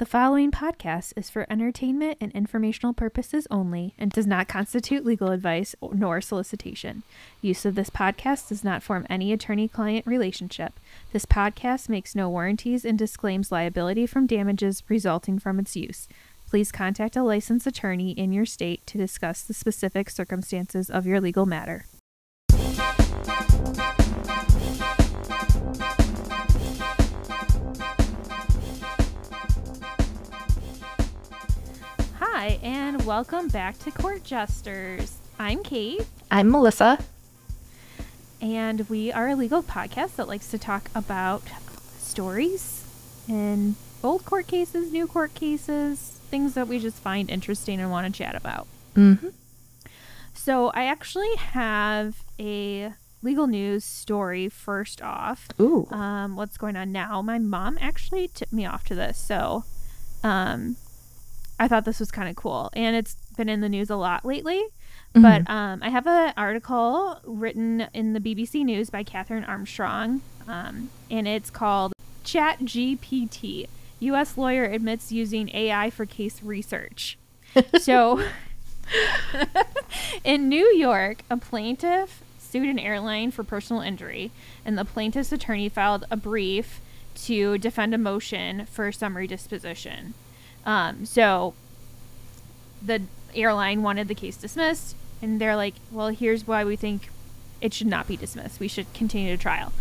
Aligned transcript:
The 0.00 0.06
following 0.06 0.50
podcast 0.50 1.12
is 1.14 1.28
for 1.28 1.44
entertainment 1.50 2.16
and 2.22 2.32
informational 2.32 2.94
purposes 2.94 3.46
only 3.50 3.92
and 3.98 4.10
does 4.10 4.26
not 4.26 4.48
constitute 4.48 5.04
legal 5.04 5.30
advice 5.30 5.74
nor 5.92 6.22
solicitation. 6.22 7.02
Use 7.42 7.66
of 7.66 7.74
this 7.74 7.90
podcast 7.90 8.48
does 8.48 8.64
not 8.64 8.82
form 8.82 9.06
any 9.10 9.30
attorney 9.30 9.68
client 9.68 10.06
relationship. 10.06 10.80
This 11.12 11.26
podcast 11.26 11.90
makes 11.90 12.14
no 12.14 12.30
warranties 12.30 12.86
and 12.86 12.98
disclaims 12.98 13.52
liability 13.52 14.06
from 14.06 14.26
damages 14.26 14.82
resulting 14.88 15.38
from 15.38 15.58
its 15.58 15.76
use. 15.76 16.08
Please 16.48 16.72
contact 16.72 17.14
a 17.14 17.22
licensed 17.22 17.66
attorney 17.66 18.12
in 18.12 18.32
your 18.32 18.46
state 18.46 18.86
to 18.86 18.96
discuss 18.96 19.42
the 19.42 19.52
specific 19.52 20.08
circumstances 20.08 20.88
of 20.88 21.04
your 21.04 21.20
legal 21.20 21.44
matter. 21.44 21.84
Hi, 32.40 32.58
and 32.62 33.04
welcome 33.04 33.48
back 33.48 33.78
to 33.80 33.90
Court 33.90 34.24
Jesters. 34.24 35.18
I'm 35.38 35.62
Kate, 35.62 36.06
I'm 36.30 36.50
Melissa. 36.50 36.98
and 38.40 38.88
we 38.88 39.12
are 39.12 39.28
a 39.28 39.36
legal 39.36 39.62
podcast 39.62 40.16
that 40.16 40.26
likes 40.26 40.50
to 40.52 40.58
talk 40.58 40.90
about 40.94 41.42
stories 41.98 42.86
and 43.28 43.74
old 44.02 44.24
court 44.24 44.46
cases, 44.46 44.90
new 44.90 45.06
court 45.06 45.34
cases, 45.34 46.18
things 46.30 46.54
that 46.54 46.66
we 46.66 46.78
just 46.78 46.96
find 46.96 47.28
interesting 47.28 47.78
and 47.78 47.90
want 47.90 48.06
to 48.06 48.18
chat 48.18 48.34
about. 48.34 48.66
Mm-hmm. 48.96 49.28
So, 50.32 50.68
I 50.70 50.84
actually 50.84 51.36
have 51.36 52.24
a 52.38 52.94
legal 53.22 53.48
news 53.48 53.84
story 53.84 54.48
first 54.48 55.02
off. 55.02 55.48
Ooh. 55.60 55.86
um, 55.90 56.36
what's 56.36 56.56
going 56.56 56.76
on 56.76 56.90
now. 56.90 57.20
My 57.20 57.38
mom 57.38 57.76
actually 57.82 58.28
tipped 58.28 58.54
me 58.54 58.64
off 58.64 58.84
to 58.84 58.94
this, 58.94 59.18
so 59.18 59.64
um, 60.24 60.76
I 61.60 61.68
thought 61.68 61.84
this 61.84 62.00
was 62.00 62.10
kind 62.10 62.28
of 62.28 62.36
cool, 62.36 62.70
and 62.72 62.96
it's 62.96 63.14
been 63.36 63.50
in 63.50 63.60
the 63.60 63.68
news 63.68 63.90
a 63.90 63.96
lot 63.96 64.24
lately. 64.24 64.64
But 65.12 65.48
um, 65.50 65.82
I 65.82 65.88
have 65.88 66.06
an 66.06 66.32
article 66.36 67.20
written 67.24 67.88
in 67.92 68.12
the 68.12 68.20
BBC 68.20 68.64
News 68.64 68.90
by 68.90 69.02
Kathryn 69.02 69.46
Armstrong, 69.46 70.22
um, 70.46 70.88
and 71.10 71.26
it's 71.26 71.50
called 71.50 71.92
"Chat 72.24 72.60
GPT: 72.60 73.66
U.S. 73.98 74.38
lawyer 74.38 74.64
admits 74.64 75.12
using 75.12 75.50
AI 75.54 75.90
for 75.90 76.06
case 76.06 76.42
research." 76.42 77.18
so, 77.80 78.24
in 80.24 80.48
New 80.48 80.72
York, 80.74 81.24
a 81.28 81.36
plaintiff 81.36 82.22
sued 82.38 82.68
an 82.68 82.78
airline 82.78 83.32
for 83.32 83.42
personal 83.44 83.82
injury, 83.82 84.30
and 84.64 84.78
the 84.78 84.84
plaintiff's 84.84 85.32
attorney 85.32 85.68
filed 85.68 86.06
a 86.10 86.16
brief 86.16 86.80
to 87.16 87.58
defend 87.58 87.94
a 87.94 87.98
motion 87.98 88.64
for 88.66 88.90
summary 88.92 89.26
disposition. 89.26 90.14
Um, 90.66 91.06
so 91.06 91.54
the 92.82 93.02
airline 93.34 93.82
wanted 93.82 94.08
the 94.08 94.14
case 94.14 94.36
dismissed, 94.36 94.94
and 95.22 95.40
they're 95.40 95.56
like, 95.56 95.74
"Well, 95.90 96.08
here's 96.08 96.46
why 96.46 96.64
we 96.64 96.76
think 96.76 97.10
it 97.60 97.74
should 97.74 97.86
not 97.86 98.08
be 98.08 98.16
dismissed. 98.16 98.60
We 98.60 98.68
should 98.68 98.92
continue 98.94 99.36
to 99.36 99.42
trial." 99.42 99.72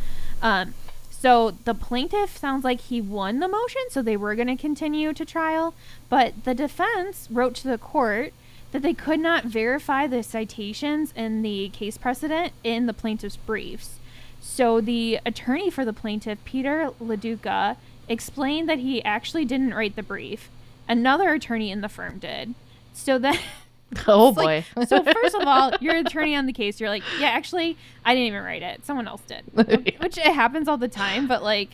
Um, 0.41 0.73
so 1.09 1.51
the 1.65 1.73
plaintiff 1.73 2.37
sounds 2.37 2.63
like 2.63 2.79
he 2.79 3.01
won 3.01 3.39
the 3.39 3.49
motion, 3.49 3.81
so 3.89 4.01
they 4.01 4.15
were 4.15 4.35
going 4.35 4.47
to 4.47 4.55
continue 4.55 5.13
to 5.13 5.25
trial, 5.25 5.73
but 6.07 6.45
the 6.45 6.53
defense 6.55 7.27
wrote 7.29 7.55
to 7.55 7.67
the 7.67 7.77
court 7.77 8.33
that 8.71 8.81
they 8.81 8.93
could 8.93 9.19
not 9.19 9.43
verify 9.43 10.07
the 10.07 10.23
citations 10.23 11.11
in 11.15 11.41
the 11.41 11.69
case 11.69 11.97
precedent 11.97 12.53
in 12.63 12.85
the 12.85 12.93
plaintiff's 12.93 13.35
briefs. 13.35 13.99
So 14.39 14.79
the 14.79 15.19
attorney 15.25 15.69
for 15.69 15.83
the 15.83 15.91
plaintiff, 15.91 16.43
Peter 16.45 16.91
LoDuca, 17.01 17.75
explained 18.07 18.69
that 18.69 18.79
he 18.79 19.03
actually 19.03 19.43
didn't 19.43 19.73
write 19.73 19.97
the 19.97 20.03
brief. 20.03 20.49
Another 20.89 21.31
attorney 21.33 21.71
in 21.71 21.79
the 21.81 21.87
firm 21.89 22.19
did. 22.19 22.53
So 22.93 23.17
that 23.19 23.39
oh 24.07 24.33
boy. 24.33 24.65
like- 24.75 24.87
so 24.89 25.01
first 25.03 25.35
of 25.35 25.47
all, 25.47 25.71
you're 25.79 25.95
an 25.95 26.05
attorney 26.05 26.35
on 26.35 26.45
the 26.47 26.53
case. 26.53 26.79
You're 26.81 26.89
like, 26.89 27.03
yeah, 27.19 27.27
actually, 27.29 27.77
I 28.03 28.13
didn't 28.13 28.27
even 28.27 28.43
write 28.43 28.61
it. 28.63 28.85
Someone 28.85 29.07
else 29.07 29.21
did, 29.21 29.43
which 29.99 30.17
it 30.17 30.33
happens 30.33 30.67
all 30.67 30.77
the 30.77 30.87
time. 30.89 31.27
But 31.27 31.43
like, 31.43 31.69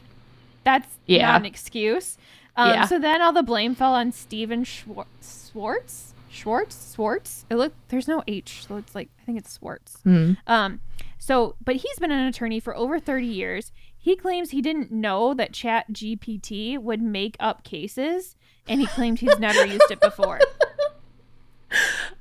that's 0.64 0.88
Yeah. 1.08 1.32
not 1.32 1.42
an 1.42 1.46
excuse. 1.46 2.18
Um, 2.56 2.70
Yeah. 2.70 2.86
So 2.86 3.00
then 3.00 3.22
all 3.22 3.34
the 3.34 3.44
blame 3.44 3.74
fell 3.74 3.94
on 3.94 4.12
Steven 4.12 4.64
Schwartz. 4.64 5.50
Schwartz. 5.52 6.14
Schwartz. 6.30 6.94
Schwartz. 6.96 7.46
It 7.50 7.56
look. 7.56 7.74
There's 7.88 8.08
no 8.08 8.22
H, 8.28 8.66
so 8.68 8.76
it's 8.78 8.94
like 8.94 9.10
I 9.22 9.24
think 9.26 9.38
it's 9.38 9.58
Schwartz. 9.58 9.98
Hmm. 10.04 10.34
Um, 10.48 10.82
so, 11.18 11.56
but 11.64 11.78
he's 11.78 11.98
been 11.98 12.12
an 12.12 12.28
attorney 12.28 12.60
for 12.60 12.76
over 12.76 13.00
30 13.00 13.26
years. 13.26 13.72
He 13.98 14.16
claims 14.16 14.52
he 14.52 14.62
didn't 14.62 14.92
know 14.92 15.34
that 15.34 15.54
Chat 15.54 15.92
GPT 15.92 16.78
would 16.78 17.02
make 17.02 17.36
up 17.40 17.64
cases, 17.64 18.36
and 18.68 18.80
he 18.82 18.88
claimed 18.88 19.20
he's 19.20 19.38
never 19.40 19.66
used 19.66 19.90
it 19.92 20.00
before. 20.02 20.40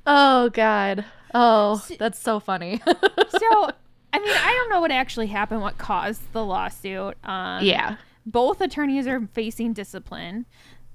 Oh 0.07 0.49
god. 0.49 1.05
Oh, 1.33 1.75
S- 1.77 1.91
that's 1.97 2.19
so 2.19 2.39
funny. 2.39 2.81
So, 3.29 3.69
I 4.13 4.19
mean, 4.19 4.29
I 4.33 4.51
don't 4.53 4.69
know 4.69 4.79
what 4.81 4.91
actually 4.91 5.27
happened, 5.27 5.61
what 5.61 5.77
caused 5.77 6.31
the 6.31 6.43
lawsuit. 6.45 7.17
Um, 7.23 7.63
yeah. 7.65 7.97
Both 8.25 8.61
attorneys 8.61 9.07
are 9.07 9.27
facing 9.33 9.73
discipline. 9.73 10.45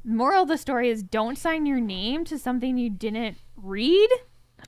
Moral 0.04 0.42
of 0.42 0.48
the 0.48 0.56
story 0.56 0.88
is 0.88 1.02
don't 1.02 1.36
sign 1.36 1.66
your 1.66 1.80
name 1.80 2.24
to 2.26 2.38
something 2.38 2.78
you 2.78 2.88
didn't 2.88 3.36
read, 3.56 4.08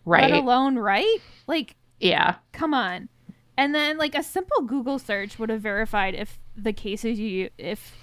Right. 0.04 0.30
let 0.30 0.42
alone 0.42 0.76
write. 0.76 1.20
Like, 1.46 1.76
yeah. 1.98 2.36
come 2.52 2.74
on 2.74 3.08
and 3.56 3.74
then 3.74 3.96
like 3.98 4.14
a 4.14 4.22
simple 4.22 4.62
google 4.62 4.98
search 4.98 5.38
would 5.38 5.48
have 5.50 5.60
verified 5.60 6.14
if 6.14 6.38
the 6.56 6.72
cases 6.72 7.18
you 7.18 7.48
if 7.58 7.94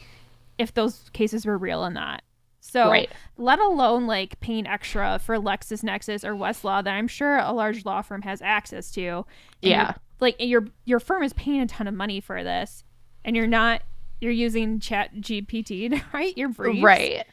if 0.58 0.74
those 0.74 1.10
cases 1.12 1.46
were 1.46 1.58
real 1.58 1.84
or 1.86 1.90
not 1.90 2.22
so 2.62 2.90
Right. 2.90 3.10
let 3.38 3.60
alone 3.60 4.06
like 4.08 4.40
paying 4.40 4.68
extra 4.68 5.20
for 5.20 5.38
lexisnexis 5.38 6.24
or 6.24 6.34
westlaw 6.34 6.84
that 6.84 6.94
i'm 6.94 7.08
sure 7.08 7.38
a 7.38 7.52
large 7.52 7.86
law 7.86 8.02
firm 8.02 8.22
has 8.24 8.42
access 8.42 8.92
to 8.92 9.26
Yeah. 9.62 9.94
like 10.20 10.36
your 10.40 10.68
your 10.86 11.00
firm 11.00 11.24
is 11.24 11.34
paying 11.34 11.62
a 11.62 11.68
ton 11.68 11.88
of 11.88 11.94
money 11.94 12.20
for 12.20 12.44
this 12.44 12.84
and 13.24 13.36
you're 13.36 13.48
not 13.48 13.82
you're 14.22 14.32
using 14.32 14.80
chat 14.80 15.16
gpt 15.16 15.90
to 15.92 16.02
write 16.14 16.38
your 16.38 16.50
briefs 16.50 16.84
Right. 16.84 17.26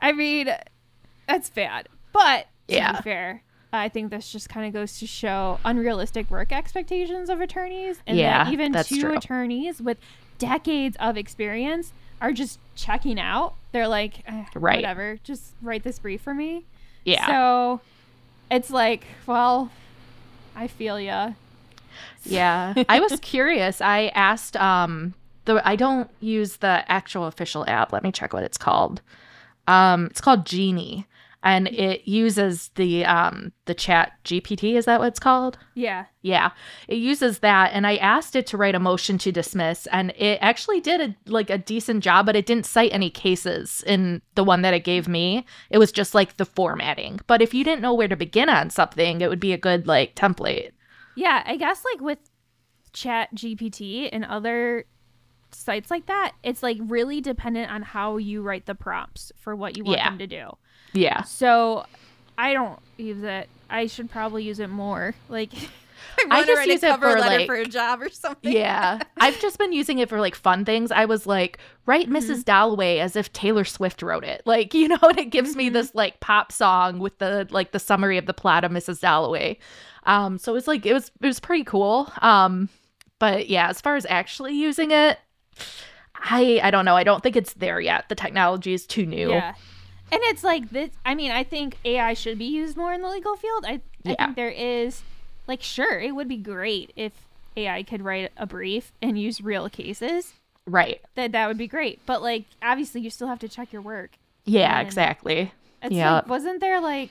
i 0.00 0.12
mean 0.12 0.48
that's 1.26 1.50
bad 1.50 1.88
but 2.12 2.46
to 2.68 2.74
Yeah. 2.74 2.92
be 2.98 3.02
fair 3.02 3.42
I 3.70 3.90
think 3.90 4.10
this 4.10 4.32
just 4.32 4.48
kind 4.48 4.66
of 4.66 4.72
goes 4.72 4.98
to 5.00 5.06
show 5.06 5.60
unrealistic 5.62 6.30
work 6.30 6.52
expectations 6.52 7.28
of 7.28 7.42
attorneys, 7.42 8.00
and 8.06 8.16
Yeah, 8.16 8.44
that 8.44 8.52
even 8.54 8.72
two 8.82 9.00
true. 9.02 9.16
attorneys 9.18 9.82
with 9.82 9.98
decades 10.38 10.96
of 10.98 11.18
experience 11.18 11.92
are 12.20 12.32
just 12.32 12.58
checking 12.76 13.18
out. 13.20 13.54
They're 13.72 13.88
like, 13.88 14.20
eh, 14.26 14.44
Right. 14.54 14.76
whatever, 14.76 15.18
just 15.24 15.52
write 15.62 15.82
this 15.84 15.98
brief 15.98 16.20
for 16.20 16.34
me. 16.34 16.64
Yeah. 17.04 17.26
So 17.26 17.80
it's 18.50 18.70
like, 18.70 19.04
well, 19.26 19.70
I 20.56 20.66
feel 20.66 20.98
ya. 21.00 21.32
yeah. 22.24 22.74
I 22.88 23.00
was 23.00 23.18
curious. 23.22 23.80
I 23.80 24.08
asked 24.14 24.56
um 24.56 25.14
the 25.44 25.60
I 25.66 25.76
don't 25.76 26.10
use 26.20 26.56
the 26.58 26.84
actual 26.90 27.26
official 27.26 27.64
app. 27.68 27.92
Let 27.92 28.02
me 28.02 28.12
check 28.12 28.32
what 28.32 28.42
it's 28.44 28.58
called. 28.58 29.00
Um 29.66 30.06
it's 30.06 30.20
called 30.20 30.46
Genie 30.46 31.06
and 31.42 31.68
it 31.68 32.08
uses 32.08 32.70
the 32.74 33.04
um 33.04 33.52
the 33.66 33.74
chat 33.74 34.12
GPT, 34.24 34.74
is 34.74 34.86
that 34.86 34.98
what 34.98 35.08
it's 35.08 35.20
called? 35.20 35.58
Yeah. 35.74 36.06
Yeah, 36.22 36.50
it 36.88 36.96
uses 36.96 37.38
that, 37.40 37.70
and 37.72 37.86
I 37.86 37.96
asked 37.96 38.34
it 38.34 38.46
to 38.48 38.56
write 38.56 38.74
a 38.74 38.80
motion 38.80 39.18
to 39.18 39.32
dismiss, 39.32 39.86
and 39.88 40.10
it 40.16 40.38
actually 40.40 40.80
did 40.80 41.00
a 41.00 41.16
like 41.30 41.50
a 41.50 41.58
decent 41.58 42.02
job, 42.02 42.26
but 42.26 42.36
it 42.36 42.46
didn't 42.46 42.66
cite 42.66 42.92
any 42.92 43.10
cases 43.10 43.84
in 43.86 44.20
the 44.34 44.44
one 44.44 44.62
that 44.62 44.74
it 44.74 44.84
gave 44.84 45.06
me. 45.08 45.46
It 45.70 45.78
was 45.78 45.92
just 45.92 46.14
like 46.14 46.36
the 46.36 46.44
formatting. 46.44 47.20
But 47.26 47.40
if 47.40 47.54
you 47.54 47.64
didn't 47.64 47.82
know 47.82 47.94
where 47.94 48.08
to 48.08 48.16
begin 48.16 48.48
on 48.48 48.70
something, 48.70 49.20
it 49.20 49.30
would 49.30 49.40
be 49.40 49.52
a 49.52 49.58
good 49.58 49.86
like 49.86 50.14
template. 50.16 50.72
Yeah, 51.16 51.42
I 51.46 51.56
guess 51.56 51.84
like 51.92 52.00
with 52.00 52.18
Chat 52.92 53.34
GPT 53.34 54.08
and 54.12 54.24
other 54.24 54.86
sites 55.52 55.90
like 55.90 56.06
that, 56.06 56.32
it's 56.42 56.62
like 56.62 56.78
really 56.80 57.20
dependent 57.20 57.70
on 57.70 57.82
how 57.82 58.16
you 58.16 58.42
write 58.42 58.66
the 58.66 58.74
prompts 58.74 59.32
for 59.36 59.54
what 59.56 59.76
you 59.76 59.84
want 59.84 59.98
Yeah. 59.98 60.08
them 60.10 60.18
to 60.18 60.26
do. 60.26 60.56
Yeah, 60.92 61.22
So 61.22 61.84
I 62.36 62.52
don't 62.54 62.78
use 62.96 63.22
it. 63.22 63.48
I 63.68 63.86
should 63.86 64.10
probably 64.10 64.44
use 64.44 64.58
it 64.60 64.70
more. 64.70 65.14
Like 65.28 65.50
I 66.20 66.26
wanna 66.28 66.46
just 66.46 66.66
use 66.66 66.82
it 66.82 66.98
for, 67.00 67.18
letter 67.18 67.38
like- 67.38 67.46
for 67.46 67.54
a 67.56 67.64
job 67.66 68.00
or 68.00 68.08
something. 68.08 68.52
yeah. 68.52 69.00
I've 69.18 69.38
just 69.40 69.58
been 69.58 69.72
using 69.72 69.98
it 69.98 70.08
for 70.08 70.20
like 70.20 70.34
fun 70.34 70.64
things. 70.64 70.90
I 70.92 71.04
was 71.04 71.26
like, 71.26 71.58
write 71.86 72.08
Mrs. 72.08 72.44
Dalloway 72.44 72.98
as 72.98 73.14
if 73.16 73.32
Taylor 73.32 73.64
Swift 73.64 74.00
wrote 74.02 74.24
it, 74.24 74.42
like 74.46 74.74
you 74.74 74.88
know, 74.88 74.98
and 75.02 75.18
it 75.18 75.26
gives 75.30 75.54
me 75.56 75.70
Mhm. 75.70 75.72
this 75.74 75.94
like 75.94 76.20
pop 76.20 76.50
song 76.52 76.98
with 77.00 77.18
the 77.18 77.46
like 77.50 77.72
the 77.72 77.78
summary 77.80 78.16
of 78.18 78.26
the 78.26 78.34
plot 78.34 78.64
of 78.64 78.70
Mrs. 78.72 79.00
Dalloway. 79.00 79.58
Um, 80.04 80.38
so 80.38 80.52
it 80.52 80.54
was 80.54 80.66
like 80.68 80.86
it 80.86 80.92
was 80.94 81.10
it 81.20 81.26
was 81.26 81.40
pretty 81.40 81.64
cool. 81.64 82.10
Um, 82.22 82.68
but 83.18 83.48
yeah, 83.48 83.68
as 83.68 83.80
far 83.80 83.96
as 83.96 84.06
actually 84.08 84.54
using 84.54 84.90
it, 84.92 85.18
I 86.14 86.60
I 86.62 86.70
don't 86.70 86.84
know. 86.84 86.96
I 86.96 87.04
don't 87.04 87.22
think 87.22 87.36
it's 87.36 87.52
there 87.54 87.80
yet. 87.80 88.08
The 88.08 88.14
technology 88.14 88.72
is 88.72 88.86
too 88.86 89.06
new. 89.06 89.30
Yeah. 89.30 89.54
And 90.10 90.20
it's 90.24 90.42
like 90.42 90.70
this 90.70 90.90
I 91.04 91.14
mean, 91.14 91.30
I 91.30 91.44
think 91.44 91.76
AI 91.84 92.14
should 92.14 92.38
be 92.38 92.46
used 92.46 92.76
more 92.76 92.92
in 92.92 93.02
the 93.02 93.08
legal 93.08 93.36
field. 93.36 93.64
I, 93.66 93.72
I 93.72 93.80
Yeah. 94.04 94.14
think 94.26 94.36
there 94.36 94.48
is 94.50 95.02
like 95.46 95.62
sure, 95.62 95.98
it 96.00 96.12
would 96.14 96.28
be 96.28 96.36
great 96.36 96.92
if 96.96 97.12
AI 97.56 97.82
could 97.82 98.02
write 98.02 98.32
a 98.36 98.46
brief 98.46 98.92
and 99.00 99.18
use 99.18 99.40
real 99.40 99.68
cases. 99.68 100.32
Right. 100.66 101.00
That 101.14 101.32
that 101.32 101.46
would 101.46 101.58
be 101.58 101.68
great. 101.68 102.00
But 102.06 102.22
like 102.22 102.44
obviously 102.62 103.00
you 103.00 103.10
still 103.10 103.28
have 103.28 103.38
to 103.40 103.48
check 103.48 103.72
your 103.72 103.82
work. 103.82 104.12
Yeah, 104.44 104.78
And 104.78 104.86
exactly. 104.86 105.52
It's 105.82 105.94
Yeah. 105.94 106.14
like, 106.16 106.28
wasn't 106.28 106.60
there 106.60 106.80
like 106.80 107.10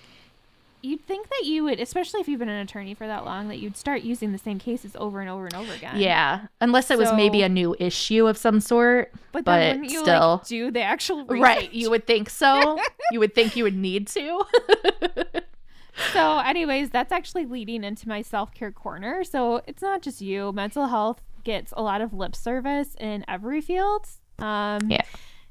you'd 0.82 1.06
think 1.06 1.30
that 1.30 1.46
you 1.46 1.64
would, 1.64 1.80
especially 1.80 2.22
if 2.22 2.28
you've 2.28 2.40
been 2.40 2.50
an 2.50 2.62
attorney 2.62 2.94
for 2.94 3.08
that 3.08 3.26
long, 3.26 3.48
that 3.48 3.58
you'd 3.58 3.76
start 3.78 4.02
using 4.02 4.32
the 4.32 4.38
same 4.38 4.60
cases 4.60 4.96
over 4.96 5.20
and 5.20 5.30
over 5.30 5.46
and 5.46 5.56
over 5.56 5.74
again. 5.74 5.98
Yeah, 5.98 6.48
unless 6.62 6.92
it 6.92 6.98
was 6.98 7.12
maybe 7.14 7.42
a 7.42 7.50
new 7.50 7.76
issue 7.80 8.28
of 8.28 8.38
some 8.38 8.60
sort. 8.60 9.12
but, 9.32 9.46
but 9.46 9.84
you 9.84 10.02
still. 10.02 10.38
like 10.38 10.48
do 10.48 10.72
the 10.72 10.82
actual 10.82 11.26
research? 11.26 11.44
Right, 11.44 11.74
you 11.74 11.90
would 11.90 12.06
think 12.08 12.30
so. 12.30 12.80
you 13.12 13.20
would 13.20 13.34
think 13.36 13.56
you 13.56 13.64
would 13.64 13.76
need 13.76 14.08
to. 14.10 14.44
So, 16.14 16.38
anyways, 16.40 16.92
that's 16.92 17.12
actually 17.12 17.46
leading 17.46 17.84
into 17.84 18.08
my 18.08 18.22
self 18.22 18.54
care 18.54 18.72
corner. 18.72 19.24
So 19.24 19.62
it's 19.66 19.82
not 19.82 20.02
just 20.04 20.22
you. 20.22 20.52
Mental 20.52 20.88
health 20.88 21.22
gets 21.44 21.74
a 21.76 21.82
lot 21.82 22.02
of 22.02 22.14
lip 22.14 22.36
service 22.36 22.96
in 23.00 23.26
every 23.28 23.62
field. 23.62 24.06
Um, 24.40 24.92
Yeah. 24.92 25.02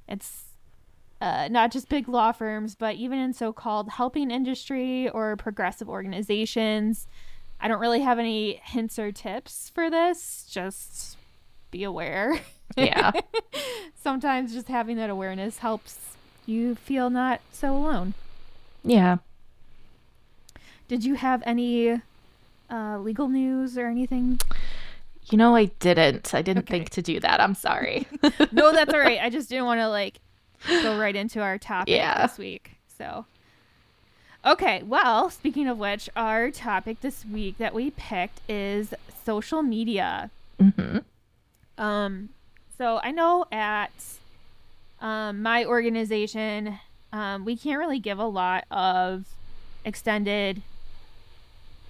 It's 0.09 0.46
uh, 1.21 1.49
not 1.51 1.71
just 1.73 1.89
big 1.89 2.09
law 2.09 2.33
firms, 2.33 2.75
but 2.75 2.97
even 2.97 3.19
in 3.19 3.33
so 3.33 3.53
called 3.53 3.89
helping 3.91 4.31
industry 4.31 5.09
or 5.09 5.37
progressive 5.37 5.89
organizations. 5.89 7.07
I 7.59 7.69
don't 7.69 7.81
really 7.81 8.03
have 8.03 8.19
any 8.19 8.61
hints 8.65 8.99
or 8.99 9.13
tips 9.13 9.71
for 9.75 9.89
this. 9.89 10.47
Just 10.51 11.17
be 11.71 11.85
aware. 11.85 12.39
yeah. 12.77 13.13
Sometimes 14.03 14.53
just 14.53 14.69
having 14.69 14.97
that 14.99 15.09
awareness 15.11 15.59
helps 15.59 15.99
you 16.45 16.75
feel 16.75 17.09
not 17.11 17.41
so 17.53 17.75
alone. 17.75 18.13
Yeah. 18.85 19.17
Did 20.89 21.05
you 21.05 21.15
have 21.15 21.43
any 21.47 22.01
uh, 22.71 22.99
legal 22.99 23.29
news 23.29 23.77
or 23.77 23.87
anything? 23.87 24.39
You 25.31 25.39
know, 25.39 25.57
I 25.57 25.65
didn't. 25.81 26.35
I 26.35 26.43
didn't 26.43 26.65
Okay. 26.65 26.79
think 26.79 26.91
to 26.91 27.03
do 27.03 27.19
that. 27.21 27.41
I'm 27.41 27.55
sorry. 27.55 28.07
no, 28.53 28.73
that's 28.73 28.93
all 28.95 29.01
right. 29.11 29.19
I 29.21 29.31
just 29.31 29.49
didn't 29.49 29.65
want 29.65 29.81
to 29.81 29.89
like 29.89 30.21
go 30.83 30.97
right 30.97 31.15
into 31.17 31.41
our 31.41 31.59
topic 31.59 31.95
Yeah. 31.95 32.27
this 32.27 32.39
week. 32.39 32.73
So, 32.99 33.27
okay. 34.45 34.83
Well, 34.83 35.31
speaking 35.31 35.69
of 35.69 35.79
which, 35.79 36.09
our 36.17 36.51
topic 36.51 37.01
this 37.01 37.25
week 37.25 37.59
that 37.59 37.75
we 37.75 37.91
picked 37.91 38.41
is 38.49 38.95
social 39.25 39.63
media. 39.63 40.31
hmm 40.61 40.99
Um, 41.79 42.31
so 42.79 43.01
I 43.03 43.11
know 43.11 43.45
at 43.53 43.93
um, 45.01 45.43
my 45.43 45.65
organization, 45.65 46.79
um, 47.13 47.45
we 47.45 47.57
can't 47.57 47.79
really 47.79 47.99
give 47.99 48.19
a 48.19 48.27
lot 48.27 48.65
of 48.71 49.27
extended 49.85 50.63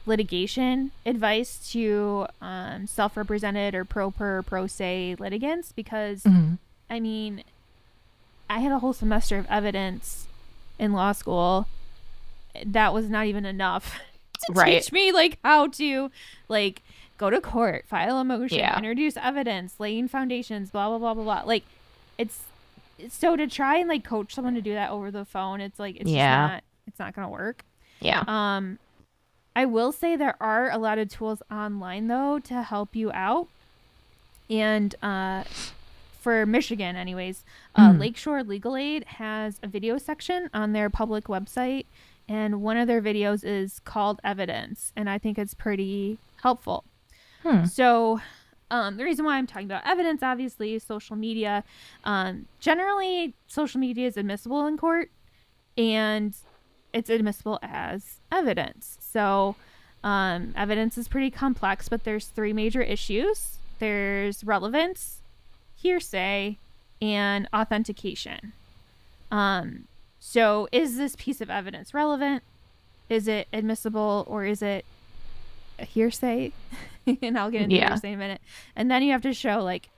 litigation 0.07 0.93
advice 1.05 1.71
to 1.73 2.27
um, 2.41 2.87
self-represented 2.87 3.75
or 3.75 3.85
pro 3.85 4.11
per 4.11 4.43
pro 4.43 4.67
se 4.67 5.17
litigants 5.19 5.73
because 5.73 6.23
hmm 6.23 6.55
I 6.89 7.01
mean, 7.01 7.43
I 8.49 8.61
had 8.61 8.73
a 8.73 8.79
whole 8.79 8.93
semester 8.93 9.39
of 9.39 9.47
evidence 9.49 10.27
in 10.79 10.93
law 10.93 11.13
school. 11.13 11.67
That 12.65 12.93
was 12.95 13.09
not 13.11 13.27
even 13.27 13.45
enough 13.45 13.99
to 14.47 14.53
Right. 14.53 14.83
teach 14.83 14.93
me 14.93 15.13
like 15.13 15.39
how 15.45 15.67
to 15.69 16.11
like 16.49 16.83
go 17.19 17.31
to 17.31 17.41
court, 17.41 17.87
file 17.87 18.19
a 18.19 18.25
motion, 18.25 18.59
Yeah. 18.59 18.77
introduce 18.77 19.17
evidence, 19.17 19.75
laying 19.79 20.09
foundations, 20.09 20.71
blah 20.71 20.89
blah 20.89 20.99
blah 20.99 21.15
blah 21.15 21.25
blah. 21.25 21.43
Like 21.47 21.65
it's 22.19 22.43
so 23.11 23.37
to 23.37 23.47
try 23.47 23.77
and 23.79 23.89
like 23.89 24.05
coach 24.05 24.35
someone 24.35 24.55
to 24.55 24.63
do 24.63 24.73
that 24.75 24.91
over 24.91 25.11
the 25.11 25.25
phone, 25.25 25.61
it's 25.61 25.79
like 25.79 25.97
it's 25.97 26.11
Yeah. 26.11 26.45
just 26.47 26.53
not 26.53 26.65
it's 26.87 26.99
not 26.99 27.15
gonna 27.15 27.29
work. 27.29 27.65
Yeah. 28.01 28.23
Um, 28.27 28.79
I 29.55 29.65
will 29.65 29.91
say 29.93 30.17
there 30.17 30.37
are 30.41 30.71
a 30.71 30.77
lot 30.79 30.99
of 30.99 31.09
tools 31.09 31.43
online 31.51 32.09
though 32.09 32.39
to 32.41 32.63
help 32.63 32.95
you 32.95 33.11
out. 33.13 33.49
And 34.49 34.95
uh, 35.03 35.45
for 36.27 36.45
Michigan, 36.45 36.97
anyways, 36.97 37.45
uh, 37.77 37.91
Mm. 37.93 38.01
Lakeshore 38.01 38.43
Legal 38.43 38.77
Aid 38.77 39.05
has 39.05 39.61
a 39.63 39.69
video 39.69 39.97
section 39.97 40.51
on 40.53 40.73
their 40.73 40.91
public 40.91 41.27
website, 41.27 41.87
and 42.29 42.61
one 42.63 42.77
of 42.77 42.89
their 42.89 43.01
videos 43.01 43.45
is 43.45 43.79
called 43.79 44.21
Evidence, 44.25 44.93
and 44.97 45.09
I 45.09 45.19
think 45.19 45.39
it's 45.39 45.55
pretty 45.55 46.19
helpful. 46.43 46.83
Hmm. 47.45 47.65
So, 47.67 48.21
um, 48.73 48.97
the 48.97 49.05
reason 49.05 49.25
why 49.25 49.37
I'm 49.37 49.47
talking 49.47 49.67
about 49.67 49.87
evidence, 49.87 50.21
obviously, 50.21 50.77
social 50.81 51.15
media. 51.15 51.63
Um, 52.03 52.47
generally, 52.59 53.35
social 53.47 53.79
media 53.79 54.09
is 54.09 54.17
admissible 54.17 54.67
in 54.67 54.77
court, 54.77 55.13
and 55.79 56.35
it's 56.93 57.09
admissible 57.09 57.61
as 57.63 58.17
evidence. 58.33 58.99
So, 59.01 59.55
um, 60.03 60.55
evidence 60.57 60.99
is 60.99 61.07
pretty 61.07 61.31
complex, 61.31 61.89
but 61.89 62.03
there's 62.03 62.27
three 62.27 62.53
major 62.53 62.83
issues. 62.83 63.59
There's 63.79 64.43
relevance, 64.43 65.23
hearsay, 65.77 66.59
and 67.01 67.49
authentication. 67.55 68.53
Um, 69.31 69.87
so, 70.19 70.69
is 70.73 70.97
this 70.97 71.15
piece 71.17 71.41
of 71.41 71.51
evidence 71.51 71.95
relevant? 71.95 72.43
Is 73.09 73.29
it 73.29 73.49
admissible, 73.53 74.25
or 74.29 74.45
is 74.45 74.63
it 74.63 74.85
a 75.79 75.85
hearsay? 75.85 76.53
and 77.23 77.39
I'll 77.39 77.51
get 77.51 77.63
into 77.63 77.77
Yeah. 77.77 77.89
hearsay 77.91 78.09
in 78.09 78.15
a 78.15 78.19
minute. 78.19 78.41
And 78.75 78.91
then 78.91 79.03
you 79.03 79.13
have 79.13 79.23
to 79.23 79.33
show 79.35 79.63
like, 79.63 79.91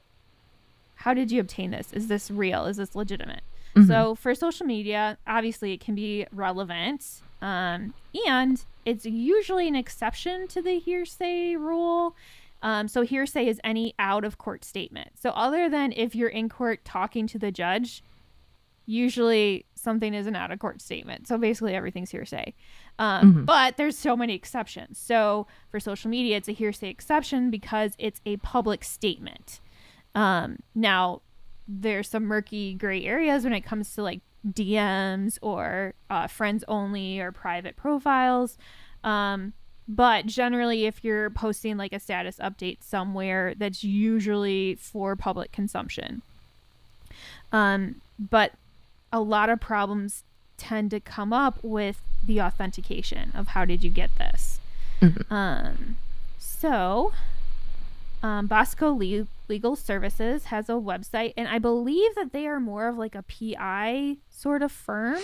how 0.97 1.15
did 1.15 1.31
you 1.31 1.41
obtain 1.41 1.71
this? 1.71 1.93
Is 1.93 2.09
this 2.09 2.31
real? 2.31 2.67
Is 2.67 2.77
this 2.77 2.95
legitimate? 2.95 3.43
Mhm. 3.77 3.87
So 3.87 4.15
for 4.17 4.35
social 4.35 4.67
media, 4.67 5.17
obviously 5.27 5.73
it 5.73 5.81
can 5.81 5.95
be 5.95 6.27
relevant, 6.33 7.23
um, 7.41 7.95
and 8.27 8.63
it's 8.85 9.05
usually 9.07 9.69
an 9.69 9.77
exception 9.77 10.49
to 10.49 10.61
the 10.63 10.79
hearsay 10.79 11.55
rule. 11.57 12.17
Um, 12.63 12.89
so 12.89 13.03
hearsay 13.03 13.47
is 13.47 13.61
any 13.63 13.95
out 13.99 14.25
of 14.25 14.39
court 14.39 14.65
statement. 14.65 15.11
So 15.21 15.31
other 15.31 15.69
than 15.69 15.93
if 15.93 16.15
you're 16.15 16.29
in 16.29 16.49
court 16.49 16.85
talking 16.85 17.27
to 17.29 17.39
the 17.39 17.53
judge, 17.53 18.03
usually 18.87 19.67
something 19.75 20.15
is 20.15 20.27
an 20.27 20.35
out 20.35 20.51
of 20.51 20.59
court 20.59 20.81
statement. 20.81 21.29
So 21.29 21.37
basically 21.37 21.75
everything's 21.75 22.11
hearsay. 22.11 22.55
Um, 22.99 23.35
Mhm. 23.35 23.47
But 23.47 23.77
there's 23.77 23.99
so 23.99 24.17
many 24.17 24.35
exceptions. 24.35 24.99
So 24.99 25.47
for 25.71 25.79
social 25.79 26.11
media, 26.11 26.37
it's 26.39 26.49
a 26.49 26.53
hearsay 26.53 26.89
exception 26.89 27.51
because 27.51 27.93
it's 27.99 28.21
a 28.25 28.39
public 28.39 28.83
statement. 28.83 29.61
Um, 30.15 30.59
now, 30.75 31.21
there's 31.69 32.09
some 32.09 32.25
murky 32.25 32.73
gray 32.75 33.05
areas 33.05 33.45
when 33.45 33.53
it 33.53 33.61
comes 33.61 33.95
to 33.95 34.03
like 34.03 34.23
DMs 34.47 35.39
or 35.43 35.95
uh, 36.09 36.27
friends 36.27 36.65
only 36.67 37.21
or 37.21 37.31
private 37.31 37.77
profiles. 37.77 38.57
Um, 39.05 39.53
but 39.89 40.27
generally, 40.27 40.85
if 40.85 41.03
you're 41.03 41.31
posting 41.31 41.79
like 41.79 41.95
a 41.95 41.99
status 41.99 42.37
update 42.37 42.79
somewhere, 42.83 43.55
that's 43.57 43.83
usually 43.83 44.75
for 44.75 45.17
public 45.17 45.51
consumption. 45.51 46.21
Um, 47.53 48.03
but 48.19 48.53
a 49.13 49.21
lot 49.21 49.49
of 49.49 49.61
problems 49.61 50.25
tend 50.59 50.91
to 50.91 51.01
come 51.01 51.33
up 51.33 51.59
with 51.63 52.03
the 52.25 52.43
authentication 52.43 53.33
of 53.35 53.49
how 53.49 53.65
did 53.65 53.83
you 53.83 53.91
get 53.91 54.11
this. 54.19 54.61
Mhm. 55.01 55.31
Um, 55.33 55.97
so, 56.39 57.13
um, 58.23 58.47
Bosco 58.47 58.91
Le- 58.93 59.27
Legal 59.49 59.77
Services 59.77 60.47
has 60.47 60.69
a 60.69 60.73
website, 60.73 61.33
and 61.37 61.49
I 61.49 61.59
believe 61.59 62.15
that 62.17 62.33
they 62.33 62.47
are 62.47 62.61
more 62.61 62.89
of 62.89 62.99
like 62.99 63.15
a 63.15 63.23
PI 63.23 64.17
sort 64.31 64.63
of 64.63 64.71
firm. 64.71 65.21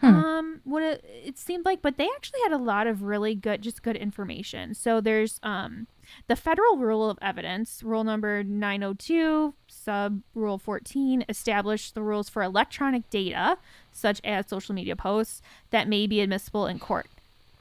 Hmm. 0.00 0.06
Um, 0.06 0.60
what 0.64 0.82
it, 0.82 1.04
it 1.04 1.38
seemed 1.38 1.66
like, 1.66 1.82
but 1.82 1.98
they 1.98 2.08
actually 2.16 2.40
had 2.42 2.52
a 2.52 2.58
lot 2.58 2.86
of 2.86 3.02
really 3.02 3.34
good, 3.34 3.60
just 3.60 3.82
good 3.82 3.96
information. 3.96 4.74
So 4.74 5.00
there's 5.00 5.38
um, 5.42 5.86
the 6.26 6.36
federal 6.36 6.78
rule 6.78 7.10
of 7.10 7.18
evidence, 7.20 7.82
rule 7.82 8.02
number 8.02 8.42
902, 8.42 9.54
sub 9.66 10.22
rule 10.34 10.56
14, 10.56 11.24
established 11.28 11.94
the 11.94 12.02
rules 12.02 12.30
for 12.30 12.42
electronic 12.42 13.08
data, 13.10 13.58
such 13.92 14.20
as 14.24 14.48
social 14.48 14.74
media 14.74 14.96
posts, 14.96 15.42
that 15.70 15.86
may 15.86 16.06
be 16.06 16.20
admissible 16.20 16.66
in 16.66 16.78
court. 16.78 17.06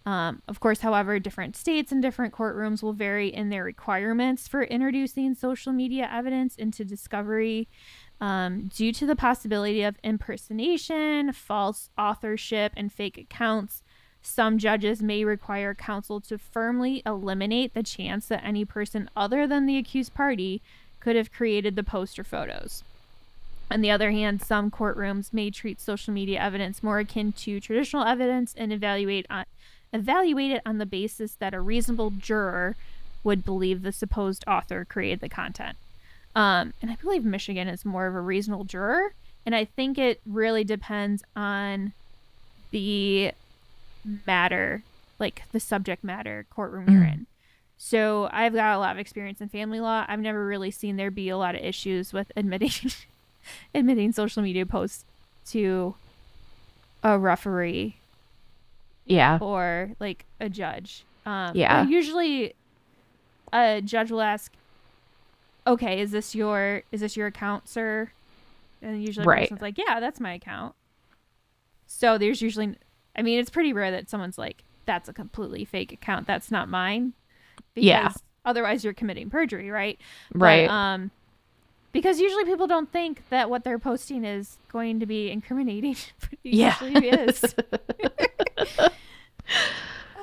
Um, 0.06 0.42
of 0.48 0.60
course, 0.60 0.80
however, 0.80 1.20
different 1.20 1.56
states 1.56 1.92
and 1.92 2.02
different 2.02 2.34
courtrooms 2.34 2.82
will 2.82 2.94
vary 2.94 3.28
in 3.28 3.50
their 3.50 3.64
requirements 3.64 4.48
for 4.48 4.64
introducing 4.64 5.36
social 5.36 5.74
media 5.74 6.10
evidence 6.12 6.56
into 6.56 6.86
discovery 6.86 7.68
um, 8.22 8.70
due 8.76 8.92
to 8.94 9.06
the 9.06 9.16
possibility 9.16 9.82
of 9.84 9.98
impersonation, 10.04 11.32
false 11.32 11.90
authorship, 11.98 12.74
and 12.76 12.92
fake 12.92 13.18
accounts. 13.18 13.82
Some 14.22 14.58
judges 14.58 15.02
may 15.02 15.24
require 15.24 15.74
counsel 15.74 16.20
to 16.22 16.38
firmly 16.38 17.02
eliminate 17.06 17.74
the 17.74 17.84
chance 17.84 18.28
that 18.28 18.44
any 18.44 18.66
person 18.66 19.10
other 19.16 19.48
than 19.48 19.66
the 19.66 19.78
accused 19.78 20.14
party 20.14 20.62
could 21.00 21.16
have 21.16 21.32
created 21.32 21.76
the 21.76 21.84
post 21.84 22.20
or 22.20 22.26
photos. 22.26 22.84
On 23.72 23.82
the 23.82 23.92
other 23.92 24.12
hand, 24.12 24.42
some 24.42 24.72
courtrooms 24.72 25.32
may 25.32 25.52
treat 25.52 25.80
social 25.80 26.14
media 26.14 26.40
evidence 26.40 26.84
more 26.84 27.00
akin 27.00 27.32
to 27.34 27.60
traditional 27.60 28.04
evidence 28.04 28.54
and 28.58 28.74
evaluate 28.74 29.28
on, 29.30 29.46
evaluate 29.94 30.52
it 30.52 30.62
on 30.66 30.80
the 30.80 30.86
basis 30.86 31.36
that 31.36 31.54
a 31.54 31.62
reasonable 31.62 32.12
juror 32.12 32.76
would 33.24 33.46
believe 33.46 33.82
the 33.82 33.92
supposed 33.92 34.44
author 34.48 34.86
created 34.86 35.20
the 35.20 35.30
content. 35.30 35.78
Um, 36.40 36.74
and 36.82 36.90
I 36.90 36.96
believe 36.96 37.26
Michigan 37.26 37.68
is 37.68 37.84
more 37.84 38.08
of 38.08 38.16
a 38.16 38.22
reasonable 38.22 38.64
juror, 38.64 39.14
and 39.46 39.54
I 39.54 39.66
think 39.66 39.98
it 39.98 40.22
really 40.26 40.64
depends 40.64 41.24
on 41.36 41.92
the 42.72 43.32
matter, 44.26 44.84
like 45.20 45.44
the 45.52 45.60
subject 45.60 46.04
matter 46.04 46.46
courtroom 46.50 46.90
you're 46.90 47.02
Mm. 47.04 47.14
in. 47.14 47.26
So 47.78 48.30
I've 48.32 48.54
got 48.54 48.76
a 48.76 48.80
lot 48.80 48.92
of 48.94 49.00
experience 49.00 49.42
in 49.42 49.50
family 49.50 49.80
law. 49.80 50.06
I've 50.08 50.20
never 50.20 50.46
really 50.46 50.72
seen 50.72 50.96
there 50.98 51.12
be 51.12 51.30
a 51.30 51.38
lot 51.38 51.56
of 51.56 51.62
issues 51.62 52.14
with 52.14 52.32
admitting 52.38 52.72
admitting 53.76 54.12
social 54.12 54.42
media 54.44 54.66
posts 54.66 55.06
to 55.48 55.96
a 57.04 57.18
referee 57.18 57.96
Yeah. 59.06 59.40
or 59.42 59.92
like 60.00 60.26
a 60.40 60.48
judge. 60.50 61.04
Um, 61.26 61.56
Yeah. 61.56 61.86
Usually, 61.88 62.54
a 63.52 63.82
judge 63.82 64.12
will 64.12 64.22
ask, 64.22 64.52
"Okay, 65.68 66.00
is 66.02 66.12
this 66.12 66.34
your 66.36 66.84
is 66.92 67.02
this 67.02 67.16
your 67.18 67.28
account, 67.28 67.68
sir?" 67.68 68.12
And 68.82 69.04
usually, 69.04 69.26
Right. 69.28 69.42
person's 69.50 69.62
like, 69.62 69.78
"Yeah, 69.78 70.00
that's 70.00 70.20
my 70.20 70.34
account." 70.34 70.74
So 71.88 72.18
there's 72.18 72.42
usually, 72.42 72.76
I 73.16 73.22
mean, 73.22 73.40
it's 73.40 73.50
pretty 73.50 73.74
rare 73.74 73.92
that 73.92 74.10
someone's 74.10 74.38
like, 74.38 74.64
"That's 74.86 75.10
a 75.10 75.14
completely 75.14 75.66
fake 75.66 75.92
account. 75.92 76.28
That's 76.28 76.50
not 76.52 76.70
mine." 76.70 77.14
Yeah. 77.76 78.14
Otherwise, 78.46 78.84
you're 78.84 78.94
committing 78.94 79.30
perjury, 79.30 79.70
right? 79.70 80.00
But, 80.32 80.40
Right. 80.40 80.70
um, 80.70 81.12
because 81.92 82.20
usually 82.20 82.46
people 82.46 82.68
don't 82.68 82.92
think 82.92 83.24
that 83.30 83.50
what 83.50 83.64
they're 83.64 83.80
posting 83.80 84.24
is 84.24 84.58
going 84.72 85.00
to 85.02 85.06
be 85.06 85.30
incriminating. 85.30 85.96
but 86.22 86.34
it 86.44 86.54
Yeah. 86.54 86.76
usually 86.84 87.10
is. 87.10 87.56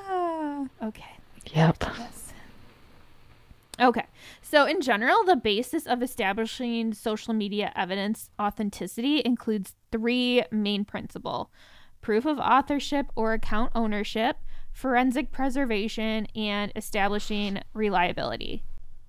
Ah, 0.09 0.65
okay. 0.83 1.17
yep. 1.53 1.83
Okay. 3.79 4.05
So, 4.49 4.63
in 4.63 4.79
general, 4.79 5.25
the 5.25 5.35
basis 5.35 5.85
of 5.85 6.01
establishing 6.01 6.93
social 6.93 7.33
media 7.33 7.73
evidence 7.75 8.29
authenticity 8.39 9.21
includes 9.25 9.75
three 9.91 10.41
main 10.51 10.85
principles 10.85 11.47
proof 11.99 12.25
of 12.25 12.39
authorship 12.39 13.07
or 13.13 13.33
account 13.33 13.73
ownership, 13.75 14.37
forensic 14.71 15.33
preservation, 15.33 16.27
and 16.33 16.71
establishing 16.77 17.61
reliability. 17.73 18.63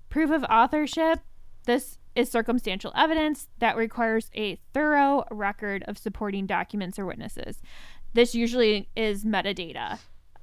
Proof 0.08 0.32
of 0.32 0.42
authorship 0.44 1.20
this 1.66 1.98
is 2.16 2.28
circumstantial 2.28 2.92
evidence 2.96 3.46
that 3.58 3.76
requires 3.76 4.30
a 4.34 4.58
thorough 4.74 5.22
record 5.30 5.84
of 5.86 5.98
supporting 5.98 6.46
documents 6.46 6.98
or 6.98 7.06
witnesses. 7.06 7.62
This 8.12 8.34
usually 8.34 8.88
is 8.96 9.24
metadata, 9.24 10.00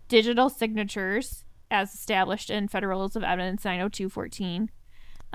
digital 0.08 0.50
signatures, 0.50 1.44
as 1.70 1.94
established 1.94 2.50
in 2.50 2.70
Federal 2.70 3.00
Rules 3.00 3.18
of 3.18 3.24
Evidence 3.24 3.66
90214, 3.66 4.70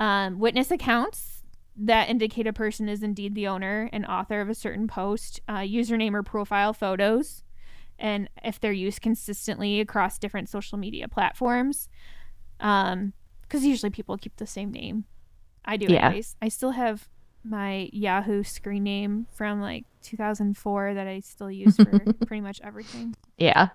um, 0.01 0.39
witness 0.39 0.71
accounts 0.71 1.43
that 1.77 2.09
indicate 2.09 2.47
a 2.47 2.53
person 2.53 2.89
is 2.89 3.01
indeed 3.03 3.35
the 3.35 3.47
owner 3.47 3.87
and 3.93 4.05
author 4.05 4.41
of 4.41 4.49
a 4.49 4.55
certain 4.55 4.87
post, 4.87 5.39
uh, 5.47 5.59
username 5.59 6.13
or 6.13 6.23
profile 6.23 6.73
photos, 6.73 7.43
and 7.99 8.27
if 8.43 8.59
they're 8.59 8.71
used 8.71 9.01
consistently 9.01 9.79
across 9.79 10.17
different 10.17 10.49
social 10.49 10.77
media 10.77 11.07
platforms. 11.07 11.87
Because 12.57 13.63
usually 13.63 13.91
people 13.91 14.17
keep 14.17 14.35
the 14.37 14.47
same 14.47 14.71
name. 14.71 15.05
I 15.63 15.77
do, 15.77 15.85
Yeah. 15.87 16.07
anyways. 16.07 16.35
I 16.41 16.49
still 16.49 16.71
have 16.71 17.07
my 17.43 17.89
Yahoo 17.93 18.43
screen 18.43 18.83
name 18.83 19.27
from 19.31 19.61
like 19.61 19.85
2004 20.01 20.93
that 20.95 21.07
I 21.07 21.19
still 21.19 21.51
use 21.51 21.75
for 21.75 21.99
pretty 22.25 22.41
much 22.41 22.59
everything. 22.63 23.15
Yeah. 23.37 23.69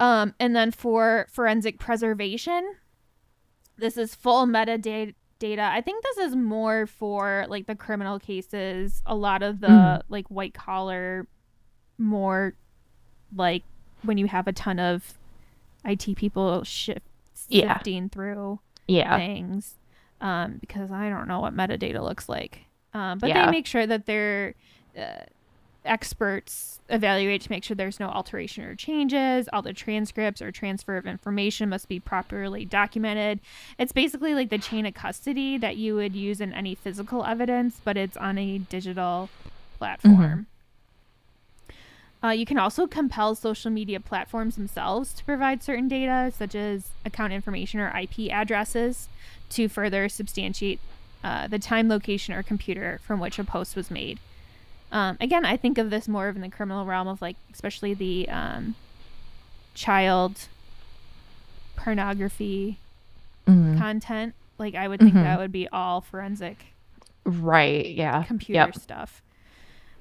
Um, 0.00 0.34
and 0.40 0.54
then 0.56 0.72
for 0.72 1.26
forensic 1.30 1.78
preservation, 1.78 2.64
this 3.78 3.96
is 3.96 4.14
full 4.14 4.46
metadata. 4.46 5.14
Data. 5.38 5.62
I 5.72 5.80
think 5.80 6.04
this 6.04 6.18
is 6.18 6.36
more 6.36 6.86
for 6.86 7.46
like 7.48 7.66
the 7.66 7.74
criminal 7.74 8.20
cases. 8.20 9.02
A 9.06 9.16
lot 9.16 9.42
of 9.42 9.58
the 9.58 9.66
Mhm. 9.66 10.02
like 10.08 10.28
white 10.28 10.54
collar, 10.54 11.26
more 11.98 12.54
like 13.34 13.64
when 14.02 14.18
you 14.18 14.26
have 14.28 14.46
a 14.46 14.52
ton 14.52 14.78
of 14.78 15.18
IT 15.84 16.14
people 16.14 16.62
shift 16.62 17.00
Yeah. 17.48 17.74
sifting 17.74 18.08
through 18.08 18.60
Yeah. 18.86 19.16
things. 19.16 19.74
Um, 20.20 20.58
because 20.60 20.92
I 20.92 21.08
don't 21.08 21.26
know 21.26 21.40
what 21.40 21.56
metadata 21.56 22.00
looks 22.00 22.28
like. 22.28 22.66
Um, 22.94 23.18
but 23.18 23.30
Yeah. 23.30 23.46
they 23.46 23.50
make 23.50 23.66
sure 23.66 23.84
that 23.84 24.06
their 24.06 24.54
uh, 24.96 25.24
experts 25.84 26.80
evaluate 26.88 27.40
to 27.42 27.50
make 27.50 27.64
sure 27.64 27.74
there's 27.74 28.00
no 28.00 28.08
alteration 28.08 28.64
or 28.64 28.74
changes. 28.74 29.48
All 29.52 29.62
the 29.62 29.72
transcripts 29.72 30.42
or 30.42 30.52
transfer 30.52 30.96
of 30.96 31.06
information 31.06 31.68
must 31.68 31.88
be 31.88 31.98
properly 31.98 32.64
documented. 32.64 33.40
It's 33.78 33.92
basically 33.92 34.34
like 34.34 34.50
the 34.50 34.58
chain 34.58 34.86
of 34.86 34.94
custody 34.94 35.58
that 35.58 35.76
you 35.76 35.94
would 35.94 36.14
use 36.14 36.40
in 36.40 36.52
any 36.52 36.74
physical 36.74 37.24
evidence, 37.24 37.80
but 37.82 37.96
it's 37.96 38.16
on 38.16 38.38
a 38.38 38.58
digital 38.58 39.30
platform. 39.78 40.46
Uh, 42.24 42.30
you 42.30 42.46
can 42.46 42.58
also 42.58 42.86
compel 42.86 43.34
social 43.34 43.70
media 43.70 43.98
platforms 43.98 44.54
themselves 44.54 45.12
to 45.14 45.24
provide 45.24 45.62
certain 45.62 45.88
data, 45.88 46.32
such 46.36 46.54
as 46.54 46.90
account 47.04 47.32
information 47.32 47.80
or 47.80 47.92
IP 47.98 48.30
addresses, 48.30 49.08
to 49.50 49.68
further 49.68 50.08
substantiate 50.08 50.78
uh, 51.24 51.48
the 51.48 51.58
time, 51.58 51.88
location, 51.88 52.32
or 52.32 52.42
computer 52.42 53.00
from 53.02 53.18
which 53.18 53.38
a 53.38 53.44
post 53.44 53.74
was 53.74 53.90
made. 53.90 54.20
Um, 54.92 55.16
again, 55.20 55.44
I 55.44 55.56
think 55.56 55.78
of 55.78 55.90
this 55.90 56.06
more 56.06 56.28
of 56.28 56.36
in 56.36 56.42
the 56.42 56.48
criminal 56.50 56.84
realm 56.86 57.08
of 57.08 57.20
like, 57.22 57.36
especially 57.52 57.94
the 57.94 58.28
um, 58.28 58.74
child 59.74 60.48
pornography 61.76 62.78
Mhm. 63.46 63.78
content. 63.78 64.34
Like, 64.58 64.74
I 64.74 64.86
would 64.86 65.00
think 65.00 65.14
Mhm. 65.14 65.22
that 65.22 65.38
would 65.38 65.50
be 65.52 65.66
all 65.68 66.00
forensic 66.00 66.66
Right. 67.24 67.86
Yeah. 67.86 68.22
computer 68.24 68.52
Yep. 68.66 68.74
stuff. 68.76 69.22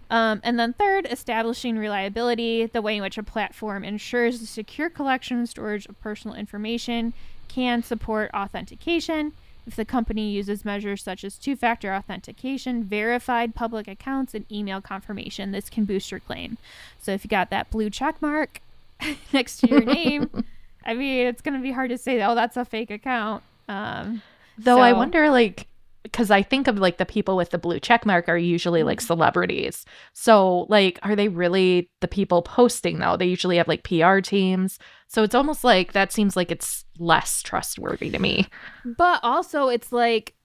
Um, 0.09 0.41
and 0.43 0.59
then 0.59 0.73
third, 0.73 1.07
establishing 1.09 1.77
reliability, 1.77 2.65
the 2.65 2.81
way 2.81 2.97
in 2.97 3.01
which 3.01 3.17
a 3.17 3.23
platform 3.23 3.83
ensures 3.85 4.41
the 4.41 4.45
secure 4.45 4.89
collection 4.89 5.37
and 5.37 5.47
storage 5.49 5.85
of 5.85 5.99
personal 6.01 6.35
information 6.35 7.13
can 7.47 7.81
support 7.81 8.29
authentication. 8.33 9.31
If 9.67 9.75
the 9.75 9.85
company 9.85 10.31
uses 10.31 10.65
measures 10.65 11.03
such 11.03 11.23
as 11.23 11.37
two 11.37 11.55
factor 11.55 11.93
authentication, 11.93 12.83
verified 12.83 13.53
public 13.53 13.87
accounts, 13.87 14.33
and 14.33 14.51
email 14.51 14.81
confirmation, 14.81 15.51
this 15.51 15.69
can 15.69 15.85
boost 15.85 16.09
your 16.11 16.19
claim. 16.19 16.57
So 16.99 17.11
if 17.11 17.23
you 17.23 17.29
got 17.29 17.49
that 17.51 17.69
blue 17.69 17.89
check 17.89 18.21
mark 18.21 18.59
next 19.33 19.59
to 19.59 19.67
your 19.67 19.83
name, 19.85 20.29
I 20.85 20.95
mean, 20.95 21.27
it's 21.27 21.41
going 21.41 21.53
to 21.55 21.61
be 21.61 21.71
hard 21.71 21.91
to 21.91 21.97
say, 21.97 22.21
oh, 22.23 22.33
that's 22.33 22.57
a 22.57 22.65
fake 22.65 22.89
account. 22.91 23.43
Um, 23.69 24.21
Though 24.57 24.79
I 24.79 24.93
wonder, 24.93 25.29
like, 25.29 25.67
because 26.03 26.31
I 26.31 26.41
think 26.41 26.67
of 26.67 26.79
like 26.79 26.97
the 26.97 27.05
people 27.05 27.37
with 27.37 27.51
the 27.51 27.59
blue 27.59 27.79
check 27.79 28.05
mark 28.05 28.27
are 28.27 28.37
usually 28.37 28.81
like 28.81 28.99
Mhm. 28.99 29.05
celebrities. 29.05 29.85
So, 30.13 30.65
like, 30.69 30.97
are 31.03 31.15
they 31.15 31.27
really 31.27 31.89
the 32.01 32.07
people 32.07 32.41
posting 32.41 32.97
though? 32.97 33.15
They 33.17 33.27
usually 33.27 33.57
have 33.57 33.67
like 33.67 33.83
PR 33.83 34.19
teams. 34.19 34.79
So 35.13 35.23
it's 35.23 35.35
almost 35.35 35.65
like 35.65 35.91
that 35.91 36.13
seems 36.13 36.37
like 36.37 36.51
it's 36.51 36.85
less 36.97 37.41
trustworthy 37.41 38.09
to 38.11 38.17
me. 38.17 38.47
But 38.85 39.19
also, 39.23 39.67
it's 39.67 39.91
like 39.91 40.35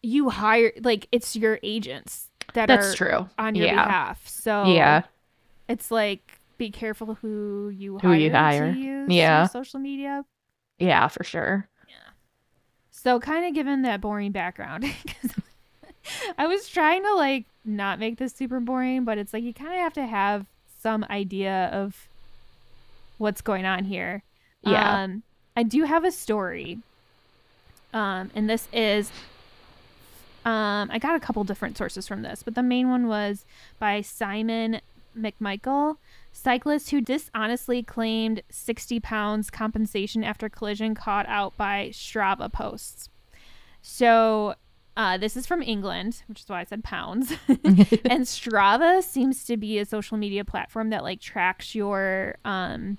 you 0.00 0.28
hire, 0.28 0.72
like 0.84 1.08
it's 1.10 1.34
your 1.34 1.58
agents 1.64 2.28
that 2.54 2.66
That's 2.68 2.92
are 2.92 2.96
true. 2.96 3.28
on 3.40 3.56
your 3.56 3.66
yeah. 3.66 3.84
behalf. 3.84 4.28
So 4.28 4.66
Yeah. 4.66 5.02
it's 5.68 5.90
like 5.90 6.38
be 6.56 6.70
careful 6.70 7.14
who 7.16 7.68
you 7.74 7.98
Who 7.98 8.06
hire, 8.10 8.16
you 8.16 8.30
hire. 8.30 8.76
Yeah. 9.08 9.46
social 9.48 9.80
media. 9.80 10.24
Yeah, 10.78 11.08
for 11.08 11.24
sure. 11.24 11.68
Yeah. 11.88 11.94
So 12.92 13.18
kind 13.18 13.44
of 13.44 13.54
given 13.54 13.82
that 13.82 14.00
boring 14.00 14.30
background, 14.30 14.84
I 16.38 16.46
was 16.46 16.68
trying 16.68 17.02
to 17.02 17.14
like 17.16 17.46
not 17.64 17.98
make 17.98 18.18
this 18.18 18.32
super 18.34 18.60
boring, 18.60 19.04
but 19.04 19.18
it's 19.18 19.32
like 19.32 19.42
you 19.42 19.52
kind 19.52 19.72
of 19.74 19.80
have 19.80 19.94
to 19.94 20.06
have 20.06 20.46
some 20.80 21.04
idea 21.10 21.70
of 21.72 22.08
what's 23.18 23.40
going 23.40 23.64
on 23.64 23.84
here. 23.84 24.22
Yeah. 24.62 25.02
Um, 25.02 25.22
I 25.56 25.62
do 25.62 25.84
have 25.84 26.04
a 26.04 26.12
story. 26.12 26.78
Um, 27.92 28.30
and 28.34 28.48
this 28.48 28.68
is 28.72 29.10
um, 30.44 30.90
I 30.90 30.98
got 30.98 31.14
a 31.14 31.20
couple 31.20 31.44
different 31.44 31.78
sources 31.78 32.08
from 32.08 32.22
this, 32.22 32.42
but 32.42 32.54
the 32.54 32.62
main 32.62 32.90
one 32.90 33.06
was 33.06 33.44
by 33.78 34.00
Simon 34.00 34.80
McMichael, 35.16 35.98
cyclist 36.32 36.90
who 36.90 37.00
dishonestly 37.00 37.82
claimed 37.82 38.42
60 38.50 38.98
pounds 39.00 39.50
compensation 39.50 40.24
after 40.24 40.48
collision 40.48 40.94
caught 40.94 41.26
out 41.28 41.56
by 41.56 41.90
Strava 41.92 42.52
posts. 42.52 43.08
So 43.82 44.54
uh, 44.96 45.16
this 45.16 45.36
is 45.36 45.46
from 45.46 45.62
England, 45.62 46.22
which 46.26 46.40
is 46.40 46.48
why 46.48 46.60
I 46.60 46.64
said 46.64 46.84
pounds. 46.84 47.32
and 47.48 48.24
Strava 48.26 49.02
seems 49.02 49.44
to 49.46 49.56
be 49.56 49.78
a 49.78 49.86
social 49.86 50.16
media 50.16 50.44
platform 50.44 50.90
that 50.90 51.02
like 51.02 51.20
tracks 51.20 51.74
your 51.74 52.36
um, 52.44 52.98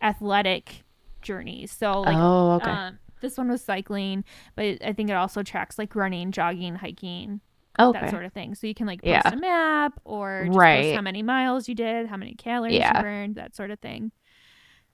athletic 0.00 0.84
journeys. 1.22 1.72
So 1.72 2.00
like 2.02 2.16
oh, 2.16 2.52
okay. 2.52 2.70
um, 2.70 2.98
this 3.20 3.36
one 3.36 3.48
was 3.48 3.62
cycling, 3.62 4.24
but 4.54 4.78
I 4.84 4.92
think 4.92 5.10
it 5.10 5.14
also 5.14 5.42
tracks 5.42 5.78
like 5.78 5.96
running, 5.96 6.30
jogging, 6.30 6.76
hiking, 6.76 7.40
okay. 7.78 7.98
that 8.00 8.10
sort 8.10 8.24
of 8.24 8.32
thing. 8.32 8.54
So 8.54 8.68
you 8.68 8.74
can 8.74 8.86
like 8.86 9.02
post 9.02 9.10
Yeah. 9.10 9.32
a 9.32 9.36
map 9.36 10.00
or 10.04 10.44
just 10.46 10.56
Right. 10.56 10.84
post 10.84 10.94
how 10.94 11.02
many 11.02 11.22
miles 11.24 11.68
you 11.68 11.74
did, 11.74 12.06
how 12.06 12.16
many 12.16 12.34
calories 12.34 12.74
Yeah. 12.76 12.96
you 12.96 13.02
burned, 13.02 13.34
that 13.34 13.56
sort 13.56 13.72
of 13.72 13.80
thing. 13.80 14.12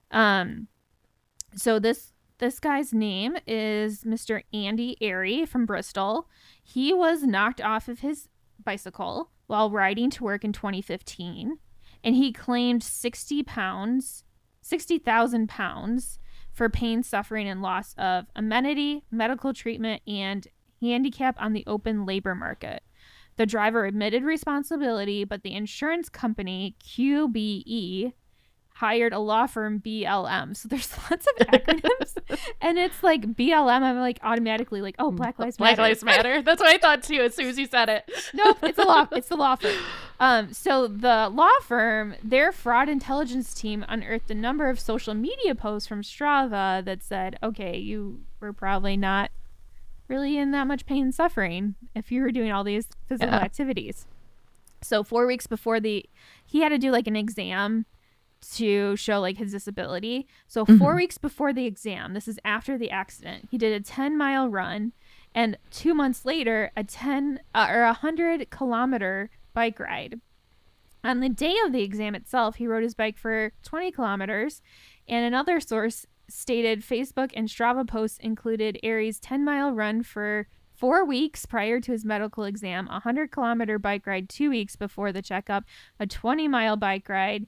Um, 0.09 0.67
so 1.55 1.77
this 1.77 2.13
this 2.45 2.59
guy's 2.59 2.93
name 2.93 3.35
is 3.47 4.03
Mr. 4.03 4.43
Andy 4.53 4.95
Airey 5.01 5.47
from 5.47 5.65
Bristol. 5.65 6.29
He 6.63 6.93
was 6.93 7.23
knocked 7.23 7.59
off 7.59 7.87
of 7.87 8.01
his 8.01 8.29
bicycle 8.63 9.31
while 9.47 9.71
riding 9.71 10.11
to 10.11 10.23
work 10.23 10.43
in 10.43 10.53
2015, 10.53 11.57
and 12.03 12.15
he 12.15 12.31
claimed 12.31 12.83
60 12.83 13.41
pounds, 13.41 14.25
60,000 14.61 15.49
pounds 15.49 16.19
for 16.53 16.69
pain, 16.69 17.01
suffering, 17.01 17.49
and 17.49 17.63
loss 17.63 17.95
of 17.97 18.27
amenity, 18.35 19.05
medical 19.09 19.51
treatment, 19.51 20.03
and 20.05 20.47
handicap 20.79 21.35
on 21.41 21.53
the 21.53 21.63
open 21.65 22.05
labor 22.05 22.35
market. 22.35 22.83
The 23.37 23.47
driver 23.47 23.85
admitted 23.85 24.21
responsibility, 24.21 25.23
but 25.23 25.41
the 25.41 25.55
insurance 25.55 26.09
company, 26.09 26.75
QBE, 26.83 28.13
hired 28.79 29.13
a 29.13 29.19
law 29.19 29.47
firm 29.47 29.79
BLM. 29.79 30.53
So 30.55 30.67
there's 30.67 30.91
lots 31.09 31.25
of 31.27 31.47
acronyms, 31.47 32.17
and 32.61 32.77
it's 32.77 33.01
like 33.01 33.21
BLM. 33.33 33.81
I'm 33.83 33.97
like 33.99 34.19
automatically 34.21 34.81
like, 34.81 34.95
oh, 34.99 35.11
Black 35.11 35.39
Lives 35.39 35.57
Matter. 35.59 35.75
Black 35.77 35.87
Lives 35.89 36.03
Matter. 36.03 36.41
That's 36.43 36.59
what 36.61 36.69
I 36.69 36.77
thought 36.77 37.01
too 37.01 37.21
as 37.21 37.33
soon 37.35 37.47
as 37.47 37.57
you 37.57 37.67
said 37.67 37.87
it. 37.87 38.09
nope, 38.33 38.57
it's 38.63 38.77
a 38.77 38.83
law. 38.83 39.07
It's 39.13 39.29
the 39.29 39.37
law 39.37 39.55
firm. 39.55 39.75
Um, 40.19 40.53
so 40.53 40.87
the 40.87 41.29
law 41.29 41.51
firm, 41.61 42.15
their 42.21 42.51
fraud 42.51 42.89
intelligence 42.89 43.53
team 43.53 43.85
unearthed 43.87 44.29
a 44.29 44.35
number 44.35 44.69
of 44.69 44.79
social 44.79 45.13
media 45.13 45.55
posts 45.55 45.87
from 45.87 46.01
Strava 46.01 46.83
that 46.83 47.01
said, 47.01 47.37
okay, 47.41 47.77
you 47.77 48.21
were 48.41 48.51
probably 48.53 48.97
not 48.97 49.31
really 50.09 50.37
in 50.37 50.51
that 50.51 50.67
much 50.67 50.85
pain 50.85 51.03
and 51.05 51.15
suffering 51.15 51.75
if 51.95 52.11
you 52.11 52.21
were 52.21 52.31
doing 52.31 52.51
all 52.51 52.63
these 52.63 52.87
physical 53.07 53.33
Yeah. 53.33 53.39
activities. 53.41 54.05
So 54.81 55.01
four 55.03 55.25
weeks 55.25 55.47
before 55.47 55.79
the, 55.79 56.05
he 56.45 56.59
had 56.61 56.69
to 56.69 56.77
do 56.77 56.91
like 56.91 57.07
an 57.07 57.15
exam 57.15 57.85
to 58.53 58.95
show 58.95 59.19
like 59.19 59.37
his 59.37 59.51
disability. 59.51 60.27
So 60.47 60.65
4 60.65 60.93
Mhm. 60.93 60.95
weeks 60.97 61.17
before 61.17 61.51
the 61.53 61.65
exam, 61.65 62.13
this 62.13 62.27
is 62.27 62.39
after 62.45 62.77
the 62.77 62.91
accident, 62.91 63.47
he 63.51 63.57
did 63.57 63.73
a 63.73 63.83
10 63.83 64.17
mile 64.17 64.49
run, 64.49 64.93
and 65.33 65.57
two 65.71 65.93
months 65.93 66.25
later, 66.25 66.71
a 66.77 66.83
10 66.83 67.39
uh, 67.53 67.67
or 67.69 67.83
a 67.83 67.93
100 67.93 68.49
kilometer 68.51 69.29
bike 69.53 69.79
ride. 69.79 70.19
On 71.03 71.19
the 71.19 71.29
day 71.29 71.55
of 71.65 71.71
the 71.71 71.83
exam 71.83 72.15
itself, 72.15 72.55
he 72.55 72.67
rode 72.67 72.83
his 72.83 72.95
bike 72.95 73.17
for 73.17 73.51
20 73.63 73.91
kilometers, 73.91 74.61
and 75.07 75.25
another 75.25 75.59
source 75.59 76.05
stated 76.27 76.81
Facebook 76.81 77.31
and 77.35 77.47
Strava 77.47 77.87
posts 77.87 78.17
included 78.19 78.79
Airey's 78.83 79.19
10 79.19 79.43
mile 79.43 79.71
run 79.71 80.01
for 80.01 80.47
four 80.73 81.05
weeks 81.05 81.45
prior 81.45 81.79
to 81.79 81.91
his 81.91 82.03
medical 82.03 82.43
exam, 82.43 82.87
a 82.87 82.93
100 82.93 83.31
kilometer 83.31 83.77
bike 83.79 84.05
ride 84.07 84.27
two 84.27 84.49
weeks 84.49 84.75
before 84.75 85.11
the 85.11 85.21
checkup, 85.21 85.63
a 85.99 86.07
20 86.07 86.47
mile 86.47 86.75
bike 86.75 87.07
ride 87.07 87.45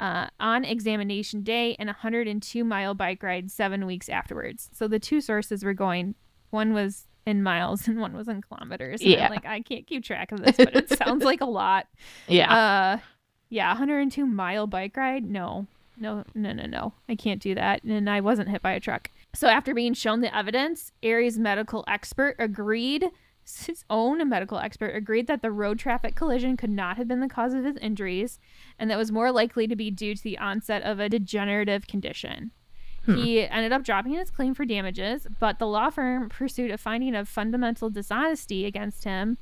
uh, 0.00 0.26
on 0.40 0.64
examination 0.64 1.42
day, 1.42 1.76
and 1.78 1.88
a 1.88 1.92
102 1.92 2.64
mile 2.64 2.94
bike 2.94 3.22
ride 3.22 3.50
seven 3.50 3.86
weeks 3.86 4.08
afterwards. 4.08 4.68
So 4.72 4.88
the 4.88 4.98
two 4.98 5.20
sources 5.20 5.62
were 5.62 5.74
going, 5.74 6.16
one 6.50 6.72
was 6.72 7.06
in 7.26 7.42
miles 7.42 7.86
and 7.88 8.00
one 8.00 8.14
was 8.16 8.26
in 8.26 8.42
kilometers. 8.42 9.00
And 9.02 9.12
I'm 9.12 9.18
Yeah. 9.18 9.28
like, 9.28 9.46
I 9.46 9.60
can't 9.60 9.86
keep 9.86 10.02
track 10.02 10.32
of 10.32 10.42
this, 10.42 10.56
but 10.56 10.74
it 10.74 10.88
sounds 10.98 11.22
like 11.24 11.40
a 11.40 11.46
lot. 11.46 11.86
Yeah. 12.26 12.52
Uh, 12.52 12.98
yeah, 13.50 13.68
102 13.68 14.24
mile 14.26 14.66
bike 14.66 14.96
ride. 14.96 15.24
No, 15.28 15.66
no, 15.96 16.24
no, 16.34 16.52
no, 16.52 16.66
no. 16.66 16.92
I 17.08 17.14
can't 17.16 17.42
do 17.42 17.54
that. 17.56 17.82
And 17.84 18.08
I 18.08 18.20
wasn't 18.20 18.48
hit 18.48 18.62
by 18.62 18.72
a 18.72 18.80
truck. 18.80 19.10
So 19.34 19.48
after 19.48 19.74
being 19.74 19.92
shown 19.94 20.20
the 20.22 20.34
evidence, 20.34 20.92
Airey's 21.02 21.38
medical 21.38 21.84
expert 21.86 22.36
agreed. 22.38 23.04
His 23.44 23.84
own 23.90 24.26
medical 24.28 24.58
expert 24.58 24.94
agreed 24.94 25.26
that 25.26 25.42
the 25.42 25.50
road 25.50 25.78
traffic 25.78 26.14
collision 26.14 26.56
could 26.56 26.70
not 26.70 26.96
have 26.96 27.08
been 27.08 27.20
the 27.20 27.28
cause 27.28 27.52
of 27.52 27.64
his 27.64 27.76
injuries, 27.78 28.38
and 28.78 28.90
that 28.90 28.98
was 28.98 29.10
more 29.10 29.32
likely 29.32 29.66
to 29.66 29.74
be 29.76 29.90
due 29.90 30.14
to 30.14 30.22
the 30.22 30.38
onset 30.38 30.82
of 30.82 31.00
a 31.00 31.08
degenerative 31.08 31.86
condition. 31.86 32.52
Hmm. 33.06 33.16
He 33.16 33.42
ended 33.48 33.72
up 33.72 33.82
dropping 33.82 34.12
his 34.12 34.30
claim 34.30 34.54
for 34.54 34.64
damages, 34.64 35.26
but 35.40 35.58
the 35.58 35.66
law 35.66 35.90
firm 35.90 36.28
pursued 36.28 36.70
a 36.70 36.78
finding 36.78 37.14
of 37.14 37.28
fundamental 37.28 37.90
dishonesty 37.90 38.66
against 38.66 39.04
him 39.04 39.38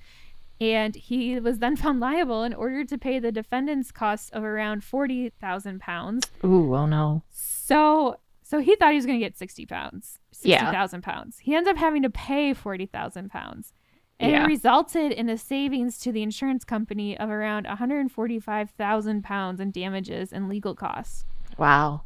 and 0.61 0.97
he 0.97 1.39
was 1.39 1.59
then 1.61 1.77
found 1.85 2.01
liable 2.01 2.43
and 2.43 2.55
ordered 2.55 2.89
to 2.89 2.99
pay 2.99 3.19
the 3.19 3.31
defendant's 3.33 3.93
costs 3.93 4.31
of 4.31 4.43
around 4.43 4.83
forty 4.85 5.31
thousand 5.41 5.81
pounds. 5.81 6.31
Ooh, 6.45 6.75
oh 6.75 6.87
no. 6.87 7.23
So, 7.31 8.19
so 8.43 8.59
he 8.61 8.75
thought 8.75 8.91
he 8.91 8.97
was 8.97 9.07
going 9.07 9.21
to 9.21 9.25
get 9.25 9.37
sixty 9.39 9.67
pounds, 9.67 10.19
sixty 10.33 10.51
Yeah. 10.51 10.87
pounds. 11.03 11.39
He 11.39 11.55
ends 11.55 11.69
up 11.69 11.77
having 11.77 12.03
to 12.03 12.11
pay 12.11 12.55
forty 12.55 12.87
thousand 12.87 13.31
pounds, 13.31 13.73
and 14.21 14.33
Yeah. 14.33 14.45
it 14.45 14.47
resulted 14.47 15.13
in 15.13 15.29
a 15.29 15.39
savings 15.39 15.99
to 16.01 16.13
the 16.13 16.23
insurance 16.23 16.65
company 16.65 17.17
of 17.19 17.31
around 17.31 17.67
one 17.67 17.77
hundred 17.77 18.11
forty-five 18.11 18.71
thousand 18.71 19.23
pounds 19.25 19.61
in 19.61 19.71
damages 19.71 20.33
and 20.33 20.49
legal 20.49 20.75
costs. 20.75 21.25
Wow. 21.57 22.03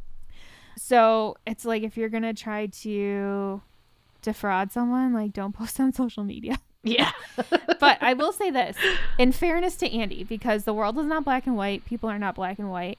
So 0.77 1.37
it's 1.47 1.65
like 1.65 1.83
if 1.83 1.97
you're 1.97 2.09
gonna 2.09 2.35
try 2.35 2.67
to 2.67 3.63
defraud 4.23 4.73
someone, 4.73 5.13
like 5.13 5.33
don't 5.33 5.53
post 5.57 5.79
on 5.81 5.93
social 5.93 6.25
media. 6.25 6.59
Yeah. 6.83 7.13
but 7.81 8.03
I 8.03 8.15
will 8.15 8.33
say 8.33 8.51
this 8.51 8.77
in 9.19 9.33
fairness 9.33 9.77
to 9.77 9.91
Andy, 9.91 10.25
because 10.25 10.65
the 10.65 10.75
world 10.75 10.99
is 10.99 11.07
not 11.07 11.25
black 11.25 11.47
and 11.47 11.57
white, 11.57 11.85
people 11.85 12.09
are 12.09 12.19
not 12.19 12.35
black 12.35 12.59
and 12.59 12.71
white. 12.71 12.99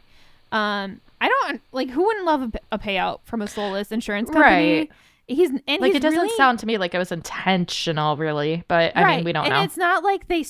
Um, 0.51 1.01
I 1.19 1.27
don't 1.27 1.61
like 1.71 1.89
who 1.89 2.03
wouldn't 2.05 2.25
love 2.25 2.55
a 2.71 2.77
payout 2.79 3.19
from 3.23 3.41
a 3.41 3.47
soulless 3.47 3.91
insurance 3.91 4.29
company. 4.29 4.79
Right. 4.79 4.91
He's 5.27 5.49
and 5.49 5.61
like 5.67 5.83
he's 5.83 5.95
it 5.95 6.01
doesn't 6.01 6.19
really- 6.19 6.35
sound 6.35 6.59
to 6.59 6.65
me 6.65 6.77
like 6.77 6.93
it 6.93 6.97
was 6.97 7.11
intentional, 7.11 8.17
really. 8.17 8.63
But 8.67 8.95
I 8.95 9.15
mean, 9.15 9.25
we 9.25 9.31
don't 9.33 9.43
know. 9.43 9.45
and 9.51 9.53
know. 9.59 9.63
it's 9.63 9.77
not 9.77 10.03
like 10.03 10.27
they 10.27 10.43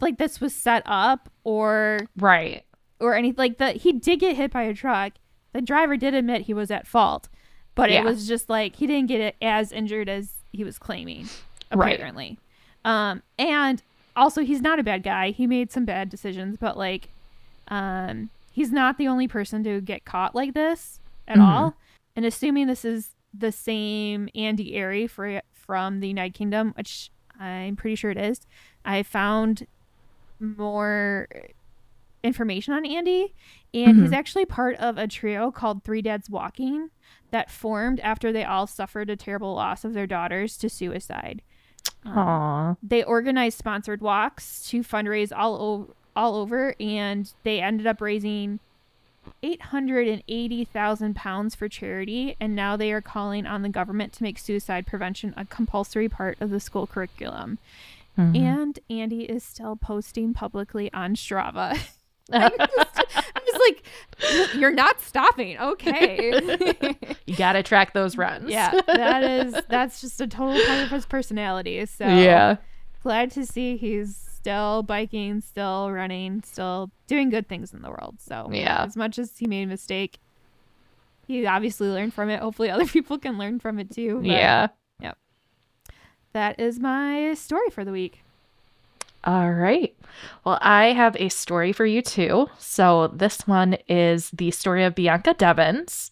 like 0.00 0.18
this 0.18 0.40
was 0.40 0.54
set 0.54 0.82
up 0.86 1.28
or 1.44 2.00
Right. 2.16 2.64
or 3.00 3.14
anything 3.14 3.38
like 3.38 3.58
that. 3.58 3.76
He 3.76 3.92
did 3.92 4.18
get 4.20 4.36
hit 4.36 4.50
by 4.52 4.62
a 4.62 4.74
truck. 4.74 5.12
The 5.52 5.62
driver 5.62 5.96
did 5.96 6.14
admit 6.14 6.42
he 6.42 6.54
was 6.54 6.70
at 6.70 6.86
fault, 6.86 7.28
but 7.74 7.90
Yeah. 7.90 8.00
it 8.00 8.04
was 8.04 8.26
just 8.28 8.48
like 8.48 8.76
he 8.76 8.86
didn't 8.86 9.06
get 9.08 9.20
it 9.20 9.36
as 9.40 9.70
injured 9.72 10.08
as 10.08 10.34
he 10.52 10.64
was 10.64 10.78
claiming, 10.78 11.28
Right. 11.72 11.94
apparently. 11.94 12.38
Um, 12.84 13.22
and 13.38 13.82
also 14.16 14.42
he's 14.42 14.60
not 14.60 14.78
a 14.78 14.82
bad 14.82 15.02
guy. 15.04 15.30
He 15.30 15.46
made 15.46 15.70
some 15.70 15.84
bad 15.84 16.08
decisions, 16.10 16.56
but 16.56 16.76
like, 16.76 17.08
um, 17.68 18.30
he's 18.52 18.72
not 18.72 18.98
the 18.98 19.06
only 19.08 19.28
person 19.28 19.62
to 19.64 19.80
get 19.80 20.04
caught 20.04 20.34
like 20.34 20.54
this 20.54 21.00
at 21.26 21.38
Mhm. 21.38 21.46
all. 21.48 21.74
And 22.16 22.24
assuming 22.24 22.66
this 22.66 22.84
is 22.84 23.10
the 23.32 23.52
same 23.52 24.28
Andy 24.34 24.72
Airey 24.72 25.08
for, 25.08 25.42
from 25.52 26.00
the 26.00 26.08
United 26.08 26.34
Kingdom, 26.34 26.72
which 26.76 27.10
I'm 27.38 27.76
pretty 27.76 27.94
sure 27.96 28.10
it 28.10 28.16
is, 28.18 28.40
I 28.84 29.02
found 29.02 29.66
more 30.40 31.28
information 32.24 32.74
on 32.74 32.84
Andy, 32.84 33.34
and 33.72 34.00
he's 34.00 34.10
Mhm. 34.10 34.14
actually 34.16 34.44
part 34.44 34.76
of 34.76 34.98
a 34.98 35.06
trio 35.06 35.50
called 35.50 35.84
Three 35.84 36.02
Dads 36.02 36.28
Walking 36.28 36.90
that 37.30 37.50
formed 37.50 38.00
after 38.00 38.32
they 38.32 38.44
all 38.44 38.66
suffered 38.66 39.08
a 39.10 39.16
terrible 39.16 39.54
loss 39.54 39.84
of 39.84 39.92
their 39.94 40.06
daughters 40.06 40.56
to 40.58 40.68
suicide. 40.68 41.42
Um, 42.04 42.76
they 42.82 43.02
organized 43.04 43.58
sponsored 43.58 44.00
walks 44.00 44.68
to 44.70 44.80
fundraise 44.82 45.32
all 45.36 45.60
over 45.60 45.92
all 46.16 46.34
over 46.34 46.74
and 46.80 47.32
they 47.44 47.60
ended 47.60 47.86
up 47.86 48.00
raising 48.00 48.58
880,000 49.42 51.14
pounds 51.16 51.54
for 51.54 51.68
charity 51.68 52.36
and 52.40 52.54
now 52.54 52.76
they 52.76 52.92
are 52.92 53.00
calling 53.00 53.46
on 53.46 53.62
the 53.62 53.68
government 53.68 54.12
to 54.14 54.22
make 54.22 54.38
suicide 54.38 54.86
prevention 54.86 55.34
a 55.36 55.44
compulsory 55.44 56.08
part 56.08 56.36
of 56.40 56.50
the 56.50 56.60
school 56.60 56.86
curriculum 56.86 57.58
Mhm. 58.18 58.36
and 58.36 58.78
Andy 58.90 59.22
is 59.24 59.44
still 59.44 59.76
posting 59.76 60.34
publicly 60.34 60.92
on 60.92 61.14
Strava 61.14 61.78
I'm 62.32 62.50
just, 62.58 63.00
I'm 63.16 63.42
just 63.46 63.60
like 63.60 63.82
"You- 64.54 64.60
you're 64.60 64.70
not 64.72 65.00
stopping 65.00 65.56
okay 65.58 66.38
you 67.26 67.36
gotta 67.36 67.62
track 67.62 67.94
those 67.94 68.18
runs. 68.18 68.50
yeah 68.50 68.78
that 68.86 69.22
is 69.24 69.54
that's 69.68 70.00
just 70.02 70.20
a 70.20 70.26
total 70.26 70.62
part 70.66 70.82
of 70.84 70.90
his 70.90 71.06
personality 71.06 71.86
so 71.86 72.06
yeah. 72.06 72.56
glad 73.02 73.30
to 73.30 73.46
see 73.46 73.76
he's 73.78 74.27
still 74.48 74.82
biking, 74.82 75.42
still 75.42 75.90
running, 75.92 76.42
still 76.42 76.90
doing 77.06 77.28
good 77.28 77.46
things 77.48 77.74
in 77.74 77.82
the 77.82 77.90
world. 77.90 78.16
So 78.18 78.48
Yeah. 78.50 78.82
as 78.84 78.96
much 78.96 79.18
as 79.18 79.36
he 79.36 79.46
made 79.46 79.64
a 79.64 79.66
mistake, 79.66 80.18
he 81.26 81.44
obviously 81.46 81.88
learned 81.88 82.14
from 82.14 82.30
it. 82.30 82.40
Hopefully, 82.40 82.70
other 82.70 82.86
people 82.96 83.18
can 83.18 83.36
learn 83.36 83.58
from 83.60 83.78
it 83.78 83.90
too. 83.90 84.16
but 84.16 84.26
Yeah. 84.26 84.68
that 86.32 86.58
is 86.60 86.78
my 86.80 87.34
story 87.34 87.68
for 87.70 87.84
the 87.84 87.92
week. 87.92 88.22
All 89.24 89.50
right. 89.50 89.94
Well, 90.44 90.58
I 90.62 90.92
have 90.92 91.16
a 91.18 91.28
story 91.28 91.72
for 91.72 91.84
you 91.84 92.00
too. 92.02 92.48
So, 92.58 93.08
this 93.08 93.46
one 93.46 93.76
is 93.88 94.30
the 94.30 94.50
story 94.50 94.84
of 94.84 94.94
Bianca 94.94 95.34
Devins. 95.34 96.10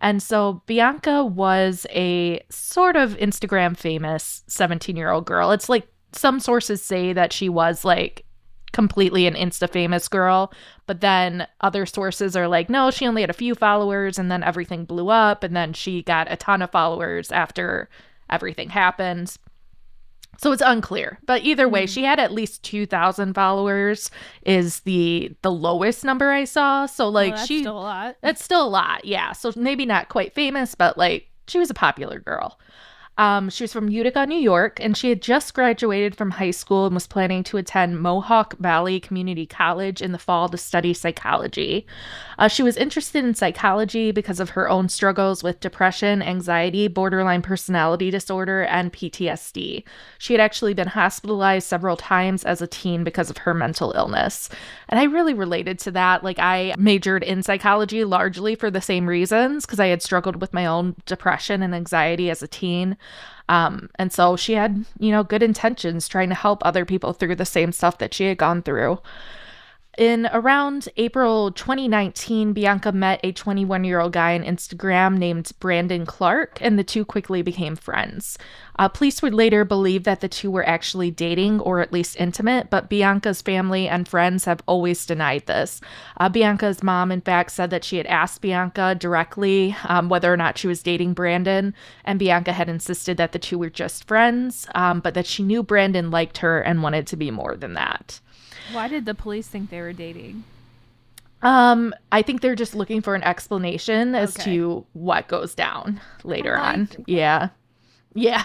And 0.00 0.22
so, 0.22 0.62
Bianca 0.66 1.24
was 1.24 1.86
a 1.90 2.40
sort 2.48 2.96
of 2.96 3.16
Instagram 3.18 3.76
famous 3.76 4.42
17 4.48 4.96
year 4.96 5.10
old 5.10 5.26
girl. 5.26 5.50
It's 5.52 5.68
like 5.68 5.86
some 6.12 6.40
sources 6.40 6.82
say 6.82 7.12
that 7.12 7.32
she 7.32 7.48
was 7.48 7.84
like 7.84 8.24
completely 8.72 9.26
an 9.26 9.34
Insta 9.34 9.68
famous 9.68 10.08
girl, 10.08 10.52
but 10.86 11.00
then 11.00 11.46
other 11.60 11.86
sources 11.86 12.36
are 12.36 12.48
like, 12.48 12.68
no, 12.68 12.90
she 12.90 13.06
only 13.06 13.22
had 13.22 13.30
a 13.30 13.34
few 13.34 13.54
followers 13.54 14.18
and 14.18 14.30
then 14.30 14.42
everything 14.42 14.84
blew 14.84 15.08
up. 15.08 15.42
And 15.42 15.56
then 15.56 15.72
she 15.72 16.02
got 16.02 16.30
a 16.30 16.36
ton 16.36 16.60
of 16.62 16.70
followers 16.70 17.32
after 17.32 17.88
everything 18.30 18.68
happened. 18.70 19.36
So 20.36 20.52
it's 20.52 20.62
unclear. 20.64 21.18
But 21.26 21.42
either 21.42 21.68
way, 21.68 21.84
Mhm. 21.84 21.88
she 21.94 22.04
had 22.04 22.20
at 22.20 22.30
least 22.30 22.62
2000 22.62 23.34
followers 23.34 24.10
is 24.44 24.80
the 24.80 25.34
the 25.42 25.50
lowest 25.50 26.04
number 26.04 26.30
I 26.30 26.44
saw. 26.44 26.86
So 26.86 27.08
like 27.08 27.30
Well, 27.30 27.36
that's 27.38 27.48
she 27.48 27.60
still 27.60 27.78
a 27.78 27.80
lot. 27.80 28.16
that's 28.22 28.44
still 28.44 28.64
a 28.64 28.68
lot. 28.68 29.04
Yeah. 29.04 29.32
So 29.32 29.50
maybe 29.56 29.84
not 29.84 30.08
quite 30.08 30.34
famous, 30.34 30.74
but 30.76 30.96
like 30.96 31.28
she 31.48 31.58
was 31.58 31.70
a 31.70 31.74
popular 31.74 32.20
girl. 32.20 32.58
Um, 33.18 33.50
she 33.50 33.64
was 33.64 33.72
from 33.72 33.88
Utica, 33.88 34.26
New 34.26 34.38
York, 34.38 34.78
and 34.80 34.96
she 34.96 35.08
had 35.08 35.20
just 35.20 35.52
graduated 35.52 36.14
from 36.14 36.30
high 36.30 36.52
school 36.52 36.86
and 36.86 36.94
was 36.94 37.08
planning 37.08 37.42
to 37.44 37.56
attend 37.56 38.00
Mohawk 38.00 38.56
Valley 38.58 39.00
Community 39.00 39.44
College 39.44 40.00
in 40.00 40.12
the 40.12 40.18
fall 40.18 40.48
to 40.48 40.56
study 40.56 40.94
psychology. 40.94 41.84
Uh, 42.38 42.46
she 42.46 42.62
was 42.62 42.76
interested 42.76 43.24
in 43.24 43.34
psychology 43.34 44.12
because 44.12 44.38
of 44.38 44.50
her 44.50 44.68
own 44.68 44.88
struggles 44.88 45.42
with 45.42 45.58
depression, 45.58 46.22
anxiety, 46.22 46.86
borderline 46.86 47.42
personality 47.42 48.08
disorder, 48.12 48.62
and 48.62 48.92
PTSD. 48.92 49.82
She 50.18 50.32
had 50.32 50.40
actually 50.40 50.74
been 50.74 50.86
hospitalized 50.86 51.66
several 51.66 51.96
times 51.96 52.44
as 52.44 52.62
a 52.62 52.68
teen 52.68 53.02
because 53.02 53.30
of 53.30 53.38
her 53.38 53.52
mental 53.52 53.90
illness. 53.96 54.48
And 54.88 55.00
I 55.00 55.04
really 55.04 55.34
related 55.34 55.80
to 55.80 55.90
that. 55.90 56.22
Like, 56.22 56.38
I 56.38 56.72
majored 56.78 57.24
in 57.24 57.42
psychology 57.42 58.04
largely 58.04 58.54
for 58.54 58.70
the 58.70 58.80
same 58.80 59.08
reasons 59.08 59.66
because 59.66 59.80
I 59.80 59.88
had 59.88 60.02
struggled 60.02 60.40
with 60.40 60.54
my 60.54 60.66
own 60.66 60.94
depression 61.04 61.64
and 61.64 61.74
anxiety 61.74 62.30
as 62.30 62.44
a 62.44 62.48
teen. 62.48 62.96
Um, 63.48 63.88
and 63.98 64.12
so 64.12 64.36
she 64.36 64.54
had, 64.54 64.84
you 64.98 65.10
know, 65.10 65.24
good 65.24 65.42
intentions 65.42 66.06
trying 66.06 66.28
to 66.28 66.34
help 66.34 66.64
other 66.64 66.84
people 66.84 67.12
through 67.12 67.36
the 67.36 67.46
same 67.46 67.72
stuff 67.72 67.98
that 67.98 68.12
she 68.12 68.26
had 68.26 68.38
gone 68.38 68.62
through. 68.62 69.00
In 69.98 70.28
around 70.32 70.88
April 70.96 71.50
2019, 71.50 72.52
Bianca 72.52 72.92
met 72.92 73.18
a 73.24 73.32
21 73.32 73.82
year 73.82 73.98
old 73.98 74.12
guy 74.12 74.36
on 74.36 74.44
Instagram 74.44 75.16
named 75.16 75.50
Brandon 75.58 76.06
Clark, 76.06 76.58
and 76.60 76.78
the 76.78 76.84
two 76.84 77.04
quickly 77.04 77.42
became 77.42 77.74
friends. 77.74 78.38
Uh, 78.78 78.86
police 78.86 79.22
would 79.22 79.34
later 79.34 79.64
believe 79.64 80.04
that 80.04 80.20
the 80.20 80.28
two 80.28 80.52
were 80.52 80.64
actually 80.68 81.10
dating 81.10 81.58
or 81.58 81.80
at 81.80 81.92
least 81.92 82.14
intimate, 82.14 82.70
but 82.70 82.88
Bianca's 82.88 83.42
family 83.42 83.88
and 83.88 84.06
friends 84.06 84.44
have 84.44 84.62
always 84.66 85.04
denied 85.04 85.46
this. 85.46 85.80
Uh, 86.16 86.28
Bianca's 86.28 86.80
mom, 86.80 87.10
in 87.10 87.20
fact, 87.20 87.50
said 87.50 87.70
that 87.70 87.82
she 87.82 87.96
had 87.96 88.06
asked 88.06 88.40
Bianca 88.40 88.94
directly 88.94 89.74
um, 89.82 90.08
whether 90.08 90.32
or 90.32 90.36
not 90.36 90.58
she 90.58 90.68
was 90.68 90.80
dating 90.80 91.14
Brandon, 91.14 91.74
and 92.04 92.20
Bianca 92.20 92.52
had 92.52 92.68
insisted 92.68 93.16
that 93.16 93.32
the 93.32 93.40
two 93.40 93.58
were 93.58 93.68
just 93.68 94.06
friends, 94.06 94.68
um, 94.76 95.00
but 95.00 95.14
that 95.14 95.26
she 95.26 95.42
knew 95.42 95.64
Brandon 95.64 96.12
liked 96.12 96.38
her 96.38 96.60
and 96.60 96.84
wanted 96.84 97.08
to 97.08 97.16
be 97.16 97.32
more 97.32 97.56
than 97.56 97.74
that. 97.74 98.20
Why 98.72 98.88
did 98.88 99.04
the 99.06 99.14
police 99.14 99.48
think 99.48 99.70
they 99.70 99.80
were 99.80 99.92
dating? 99.92 100.44
Um, 101.42 101.94
I 102.10 102.22
think 102.22 102.40
they're 102.40 102.56
just 102.56 102.74
looking 102.74 103.00
for 103.00 103.14
an 103.14 103.22
explanation 103.22 104.14
as 104.14 104.36
Okay. 104.36 104.44
to 104.56 104.86
what 104.92 105.28
goes 105.28 105.54
down 105.54 106.00
later 106.24 106.56
on. 106.56 106.88
Yeah. 107.06 107.50
Yeah. 108.14 108.42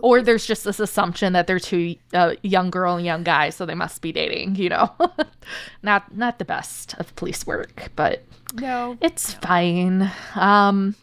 or 0.00 0.22
there's 0.22 0.46
just 0.46 0.64
this 0.64 0.80
assumption 0.80 1.34
that 1.34 1.46
they're 1.46 1.58
two 1.58 1.96
uh, 2.14 2.34
young 2.42 2.70
girl 2.70 2.96
and 2.96 3.04
young 3.04 3.22
guy, 3.22 3.50
so 3.50 3.66
they 3.66 3.74
must 3.74 4.00
be 4.00 4.12
dating, 4.12 4.54
you 4.54 4.70
know. 4.70 4.94
not 5.82 6.16
not 6.16 6.38
the 6.38 6.46
best 6.46 6.94
of 6.94 7.14
police 7.16 7.44
work, 7.46 7.90
but 7.96 8.22
No. 8.54 8.96
it's 9.02 9.34
fine. 9.34 10.10
Um 10.36 10.94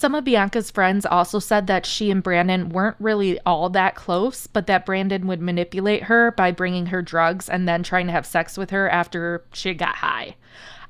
some 0.00 0.14
of 0.14 0.24
Bianca's 0.24 0.70
friends 0.70 1.04
also 1.04 1.38
said 1.38 1.66
that 1.66 1.84
she 1.84 2.10
and 2.10 2.22
Brandon 2.22 2.70
weren't 2.70 2.96
really 2.98 3.38
all 3.44 3.68
that 3.68 3.96
close, 3.96 4.46
but 4.46 4.66
that 4.66 4.86
Brandon 4.86 5.26
would 5.26 5.42
manipulate 5.42 6.04
her 6.04 6.30
by 6.30 6.52
bringing 6.52 6.86
her 6.86 7.02
drugs 7.02 7.50
and 7.50 7.68
then 7.68 7.82
trying 7.82 8.06
to 8.06 8.12
have 8.12 8.24
sex 8.24 8.56
with 8.56 8.70
her 8.70 8.88
after 8.88 9.44
she 9.52 9.74
got 9.74 9.96
high. 9.96 10.36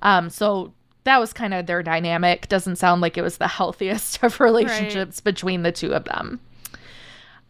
Um, 0.00 0.30
so 0.30 0.74
that 1.02 1.18
was 1.18 1.32
kind 1.32 1.52
of 1.52 1.66
their 1.66 1.82
dynamic. 1.82 2.46
Doesn't 2.48 2.76
sound 2.76 3.00
like 3.00 3.18
it 3.18 3.22
was 3.22 3.38
the 3.38 3.48
healthiest 3.58 4.22
of 4.22 4.38
relationships 4.38 5.18
between 5.18 5.64
the 5.64 5.72
two 5.72 5.92
of 5.92 6.04
them. 6.04 6.38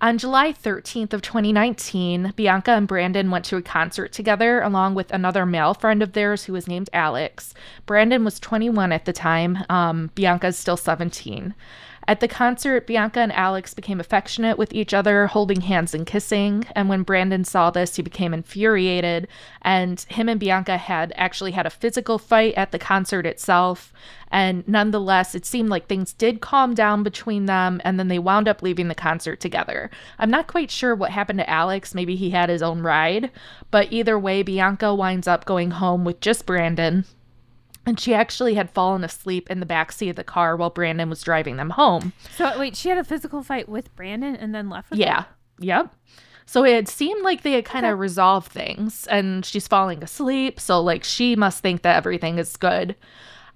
On 0.02 0.16
July 0.16 0.50
13th 0.54 1.12
of 1.12 1.20
2019, 1.20 2.32
Bianca 2.34 2.70
and 2.70 2.88
Brandon 2.88 3.30
went 3.30 3.44
to 3.44 3.56
a 3.56 3.62
concert 3.62 4.12
together 4.12 4.62
along 4.62 4.94
with 4.94 5.12
another 5.12 5.44
male 5.44 5.74
friend 5.74 6.02
of 6.02 6.14
theirs 6.14 6.44
who 6.44 6.54
was 6.54 6.66
named 6.66 6.88
Alex. 6.94 7.52
Brandon 7.84 8.24
was 8.24 8.40
21 8.40 8.92
at 8.92 9.04
the 9.04 9.12
time. 9.12 9.58
Um, 9.68 10.10
is 10.16 10.56
still 10.56 10.78
17. 10.78 11.54
At 12.11 12.18
the 12.18 12.27
concert, 12.27 12.88
Bianca 12.88 13.20
and 13.20 13.33
Alex 13.33 13.73
became 13.73 14.01
affectionate 14.01 14.59
with 14.59 14.75
each 14.75 14.92
other, 14.92 15.29
holding 15.29 15.61
hands 15.61 15.94
and 15.94 16.05
kissing. 16.05 16.66
And 16.75 16.88
when 16.88 17.05
Brandon 17.05 17.44
saw 17.44 17.70
this, 17.70 17.94
he 17.94 18.03
became 18.03 18.35
infuriated. 18.35 19.29
And 19.62 20.01
him 20.09 20.29
and 20.29 20.40
Bianca 20.40 20.77
had 20.77 21.12
actually 21.14 21.53
had 21.53 21.66
a 21.66 21.70
physical 21.70 22.18
fight 22.18 22.55
at 22.55 22.73
the 22.73 22.81
concert 22.81 23.27
itself. 23.27 23.92
And 24.29 24.66
nonetheless, 24.66 25.37
it 25.37 25.46
seemed 25.46 25.68
like 25.68 25.87
things 25.87 26.12
did 26.12 26.40
calm 26.40 26.75
down 26.75 27.05
between 27.05 27.46
them. 27.46 27.81
And 27.85 27.96
then 27.96 28.09
they 28.09 28.18
wound 28.18 28.49
up 28.49 28.61
leaving 28.61 28.88
the 28.88 28.96
concert 28.96 29.38
together. 29.38 29.88
I'm 30.18 30.33
not 30.33 30.49
quite 30.49 30.73
sure 30.73 30.96
what 30.96 31.12
happened 31.12 31.38
to 31.38 31.49
Alex. 31.49 31.94
Maybe 31.94 32.16
he 32.16 32.31
had 32.31 32.49
his 32.49 32.61
own 32.61 32.83
ride. 32.83 33.31
But 33.70 33.92
either 33.92 34.18
way, 34.18 34.42
Bianca 34.42 34.92
winds 34.92 35.29
up 35.29 35.44
going 35.44 35.70
home 35.70 36.05
with 36.05 36.18
just 36.18 36.44
Brandon. 36.44 37.05
And 37.90 37.98
she 37.98 38.14
actually 38.14 38.55
had 38.55 38.70
fallen 38.70 39.03
asleep 39.03 39.50
in 39.50 39.59
the 39.59 39.66
backseat 39.66 40.11
of 40.11 40.14
the 40.14 40.22
car 40.22 40.55
while 40.55 40.70
Brandon 40.70 41.11
was 41.11 41.22
driving 41.22 41.57
them 41.57 41.70
home. 41.70 42.12
So 42.37 42.57
wait, 42.57 42.76
she 42.76 42.88
had 42.88 42.98
a 42.98 43.03
physical 43.03 43.42
fight 43.42 43.68
with 43.68 43.92
Brandon 43.96 44.37
and 44.37 44.55
then 44.55 44.70
left 44.70 44.90
with 44.90 45.00
him? 45.00 45.07
Yeah. 45.09 45.24
Yep. 45.59 45.92
So 46.46 46.64
it 46.64 46.87
seemed 46.87 47.24
like 47.24 47.42
they 47.42 47.50
had 47.55 47.64
kind 47.64 47.85
of 47.85 47.94
Okay. 47.94 47.98
resolved 48.00 48.53
things 48.53 49.09
and 49.09 49.44
she's 49.44 49.66
falling 49.66 50.05
asleep. 50.05 50.61
So, 50.61 50.81
like, 50.81 51.03
she 51.03 51.35
must 51.35 51.62
think 51.62 51.83
that 51.83 51.96
everything 51.96 52.38
is 52.38 52.57
good. 52.57 52.94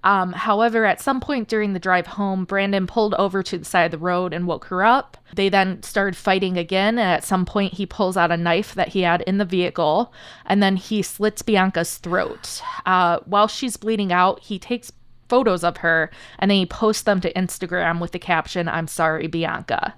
Um, 0.04 0.32
however, 0.34 0.84
at 0.84 1.00
some 1.00 1.18
point 1.18 1.48
during 1.48 1.72
the 1.72 1.78
drive 1.78 2.06
home, 2.06 2.44
Brandon 2.44 2.86
pulled 2.86 3.14
over 3.14 3.42
to 3.42 3.58
the 3.58 3.64
side 3.64 3.86
of 3.86 3.90
the 3.90 3.98
road 3.98 4.32
and 4.32 4.46
woke 4.46 4.66
her 4.66 4.84
up. 4.84 5.16
They 5.34 5.48
then 5.48 5.82
started 5.82 6.16
fighting 6.16 6.56
again. 6.58 6.98
And 6.98 7.10
at 7.10 7.24
some 7.24 7.46
point, 7.46 7.72
he 7.74 7.86
pulls 7.86 8.16
out 8.16 8.30
a 8.30 8.36
knife 8.36 8.74
that 8.74 8.88
he 8.88 9.00
had 9.00 9.22
in 9.22 9.38
the 9.38 9.44
vehicle 9.44 10.12
and 10.44 10.62
then 10.62 10.76
he 10.76 11.02
slits 11.02 11.42
Bianca's 11.42 11.96
throat. 11.96 12.62
Uh, 12.84 13.18
while 13.24 13.48
she's 13.48 13.78
bleeding 13.78 14.12
out, 14.12 14.40
he 14.40 14.58
takes 14.58 14.92
photos 15.28 15.64
of 15.64 15.78
her 15.78 16.10
and 16.38 16.50
then 16.50 16.58
he 16.58 16.66
posts 16.66 17.02
them 17.02 17.20
to 17.22 17.32
Instagram 17.32 17.98
with 17.98 18.12
the 18.12 18.18
caption, 18.18 18.68
I'm 18.68 18.86
sorry, 18.86 19.26
Bianca. 19.26 19.94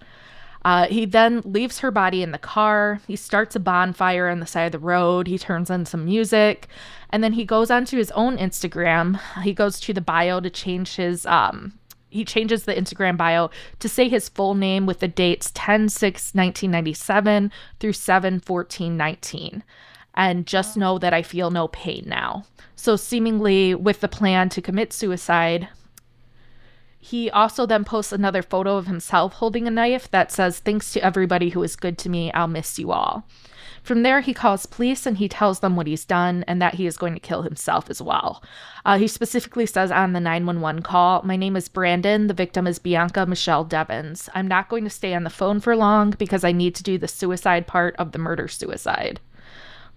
Uh, 0.67 0.89
he 0.89 1.05
then 1.05 1.43
leaves 1.45 1.79
her 1.79 1.93
body 1.93 2.25
in 2.25 2.33
the 2.33 2.39
car. 2.39 2.99
He 3.07 3.15
starts 3.15 3.55
a 3.55 3.61
bonfire 3.61 4.27
on 4.27 4.41
the 4.41 4.47
side 4.47 4.65
of 4.65 4.73
the 4.73 4.85
road. 4.85 5.29
He 5.29 5.39
turns 5.39 5.71
on 5.71 5.87
some 5.87 6.05
music. 6.05 6.67
And 7.11 7.23
then 7.23 7.35
he 7.35 7.45
goes 7.45 7.71
onto 7.71 7.97
his 7.97 8.11
own 8.11 8.37
Instagram. 8.37 9.21
He 9.45 9.55
goes 9.55 9.79
to 9.79 9.93
the 9.93 10.01
bio 10.01 10.41
to 10.41 10.51
change 10.51 10.97
his. 10.97 11.25
Um, 11.25 11.79
he 12.09 12.25
changes 12.25 12.65
the 12.65 12.75
Instagram 12.75 13.17
bio 13.17 13.49
to 13.79 13.89
say 13.89 14.09
his 14.09 14.29
full 14.29 14.55
name 14.57 14.87
with 14.87 14.99
the 14.99 15.07
dates 15.07 15.53
10 15.55 15.89
6 15.89 16.35
1997 16.35 17.53
through 17.79 17.93
7 17.93 18.41
14 18.41 18.97
19. 18.97 19.63
And 20.15 20.49
just 20.49 20.77
know 20.77 20.99
that 20.99 21.15
I 21.15 21.23
feel 21.23 21.53
no 21.53 21.69
pain 21.69 22.07
now. 22.09 22.45
So, 22.75 22.97
seemingly 22.97 23.77
with 23.77 24.01
the 24.01 24.09
plan 24.09 24.49
to 24.49 24.61
commit 24.61 24.93
suicide, 24.93 25.69
he 27.07 27.31
also 27.31 27.67
then 27.67 27.85
posts 27.85 28.13
another 28.13 28.43
photo 28.43 28.77
of 28.77 28.89
himself 28.89 29.35
holding 29.35 29.69
a 29.69 29.71
knife 29.71 30.11
that 30.11 30.33
says, 30.33 30.59
Thanks 30.59 30.93
to 30.93 31.05
everybody 31.05 31.51
who 31.51 31.63
is 31.63 31.77
good 31.77 31.99
to 31.99 32.09
me. 32.09 32.33
I'll 32.33 32.49
miss 32.49 32.81
you 32.81 32.91
all. 32.91 33.29
From 33.85 34.03
there, 34.03 34.23
he 34.23 34.35
calls 34.35 34.67
police 34.67 35.07
and 35.07 35.19
he 35.19 35.29
tells 35.29 35.61
them 35.61 35.77
what 35.77 35.87
he's 35.87 36.05
done 36.05 36.45
and 36.49 36.61
that 36.61 36.75
he 36.75 36.85
is 36.85 36.97
going 36.97 37.15
to 37.15 37.21
kill 37.21 37.43
himself 37.43 37.89
as 37.91 38.03
well. 38.03 38.43
Uh, 38.85 38.99
he 38.99 39.07
specifically 39.07 39.67
says 39.67 39.93
on 39.93 40.15
the 40.15 40.21
911 40.21 40.83
call, 40.83 41.23
My 41.23 41.37
name 41.37 41.55
is 41.55 41.69
Brandon. 41.69 42.27
The 42.27 42.35
victim 42.35 42.67
is 42.67 42.81
Bianca 42.81 43.25
Michelle 43.25 43.63
Devins. 43.63 44.29
I'm 44.35 44.49
not 44.49 44.69
going 44.69 44.83
to 44.83 44.91
stay 44.91 45.15
on 45.15 45.23
the 45.23 45.31
phone 45.31 45.61
for 45.61 45.77
long 45.77 46.11
because 46.11 46.43
I 46.43 46.51
need 46.51 46.75
to 46.75 46.83
do 46.83 46.99
the 46.99 47.07
suicide 47.07 47.69
part 47.69 47.95
of 48.01 48.11
the 48.11 48.19
murder 48.19 48.49
suicide. 48.49 49.21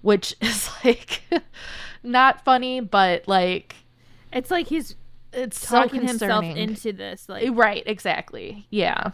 Which 0.04 0.36
is 0.41 0.69
like 0.86 1.24
not 2.04 2.45
funny, 2.45 2.82
but 2.82 3.28
like 3.28 3.78
It's 4.32 4.52
like 4.52 4.67
he's 4.67 4.93
it's 5.34 5.68
so 5.68 5.84
talking 5.84 6.02
himself 6.02 6.44
concerning. 6.44 6.70
into 6.70 6.94
this. 6.94 7.28
Like 7.30 7.44
eh, 7.44 7.52
Right, 7.52 7.84
exactly. 7.86 8.65
Yeah. 8.70 9.12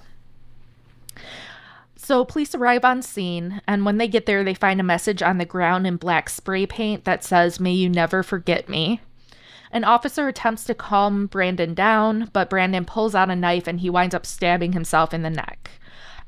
So 1.97 2.23
police 2.23 2.53
arrive 2.53 2.85
on 2.85 3.01
scene, 3.01 3.61
and 3.67 3.83
when 3.83 3.97
they 3.97 4.07
get 4.07 4.27
there, 4.27 4.43
they 4.43 4.53
find 4.53 4.79
a 4.79 4.83
message 4.83 5.23
on 5.23 5.39
the 5.39 5.45
ground 5.45 5.87
in 5.87 5.97
black 5.97 6.29
spray 6.29 6.67
paint 6.67 7.03
that 7.05 7.23
says, 7.23 7.59
May 7.59 7.71
you 7.71 7.89
never 7.89 8.21
forget 8.21 8.69
me. 8.69 9.01
An 9.71 9.83
officer 9.83 10.27
attempts 10.27 10.65
to 10.65 10.75
calm 10.75 11.25
Brandon 11.25 11.73
down, 11.73 12.29
but 12.31 12.49
Brandon 12.49 12.85
pulls 12.85 13.15
out 13.15 13.31
a 13.31 13.35
knife 13.35 13.67
and 13.67 13.79
he 13.79 13.89
winds 13.89 14.13
up 14.13 14.25
stabbing 14.25 14.73
himself 14.73 15.13
in 15.13 15.23
the 15.23 15.29
neck. 15.29 15.71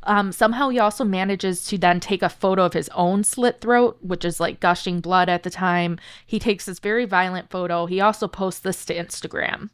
Um, 0.07 0.31
somehow 0.31 0.69
he 0.69 0.79
also 0.79 1.03
manages 1.03 1.65
to 1.65 1.77
then 1.77 1.99
take 1.99 2.23
a 2.23 2.29
photo 2.29 2.63
of 2.63 2.73
his 2.73 2.89
own 2.95 3.23
slit 3.23 3.59
throat, 3.61 3.97
which 4.01 4.23
is 4.23 4.39
like 4.39 4.61
gushing 4.61 5.01
blood 5.01 5.27
at 5.27 5.43
the 5.43 5.49
time. 5.49 5.99
He 6.25 6.39
takes 6.39 6.65
this 6.65 6.79
very 6.79 7.05
violent 7.05 7.49
photo. 7.49 7.85
He 7.85 7.99
also 7.99 8.27
posts 8.27 8.61
this 8.61 8.85
to 8.85 8.95
Instagram. 8.95 9.69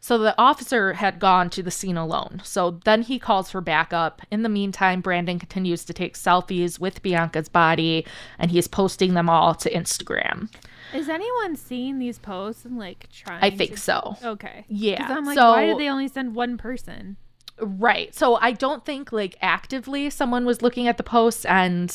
So 0.00 0.18
the 0.18 0.34
officer 0.38 0.94
had 0.94 1.18
gone 1.18 1.50
to 1.50 1.62
the 1.62 1.70
scene 1.70 1.96
alone. 1.96 2.40
So 2.44 2.80
then 2.84 3.02
he 3.02 3.18
calls 3.18 3.50
for 3.50 3.60
backup. 3.60 4.22
In 4.30 4.42
the 4.42 4.48
meantime, 4.48 5.00
Brandon 5.00 5.38
continues 5.38 5.84
to 5.84 5.92
take 5.92 6.14
selfies 6.14 6.78
with 6.78 7.02
Bianca's 7.02 7.48
body 7.48 8.04
and 8.38 8.50
he's 8.50 8.68
posting 8.68 9.14
them 9.14 9.28
all 9.28 9.54
to 9.54 9.70
Instagram. 9.70 10.48
Is 10.94 11.08
anyone 11.08 11.56
seeing 11.56 11.98
these 11.98 12.18
posts 12.18 12.64
and 12.64 12.78
like 12.78 13.08
trying? 13.10 13.42
I 13.42 13.50
think 13.50 13.72
to- 13.72 13.78
so. 13.78 14.16
Okay. 14.24 14.64
Yeah. 14.68 15.06
I'm 15.08 15.24
like, 15.24 15.36
so, 15.36 15.50
why 15.50 15.66
did 15.66 15.78
they 15.78 15.88
only 15.88 16.08
send 16.08 16.34
one 16.34 16.56
person? 16.56 17.16
Right. 17.58 18.14
So 18.14 18.36
I 18.36 18.52
don't 18.52 18.84
think 18.84 19.12
like 19.12 19.36
actively 19.40 20.10
someone 20.10 20.44
was 20.44 20.62
looking 20.62 20.88
at 20.88 20.96
the 20.98 21.02
posts 21.02 21.44
and 21.46 21.94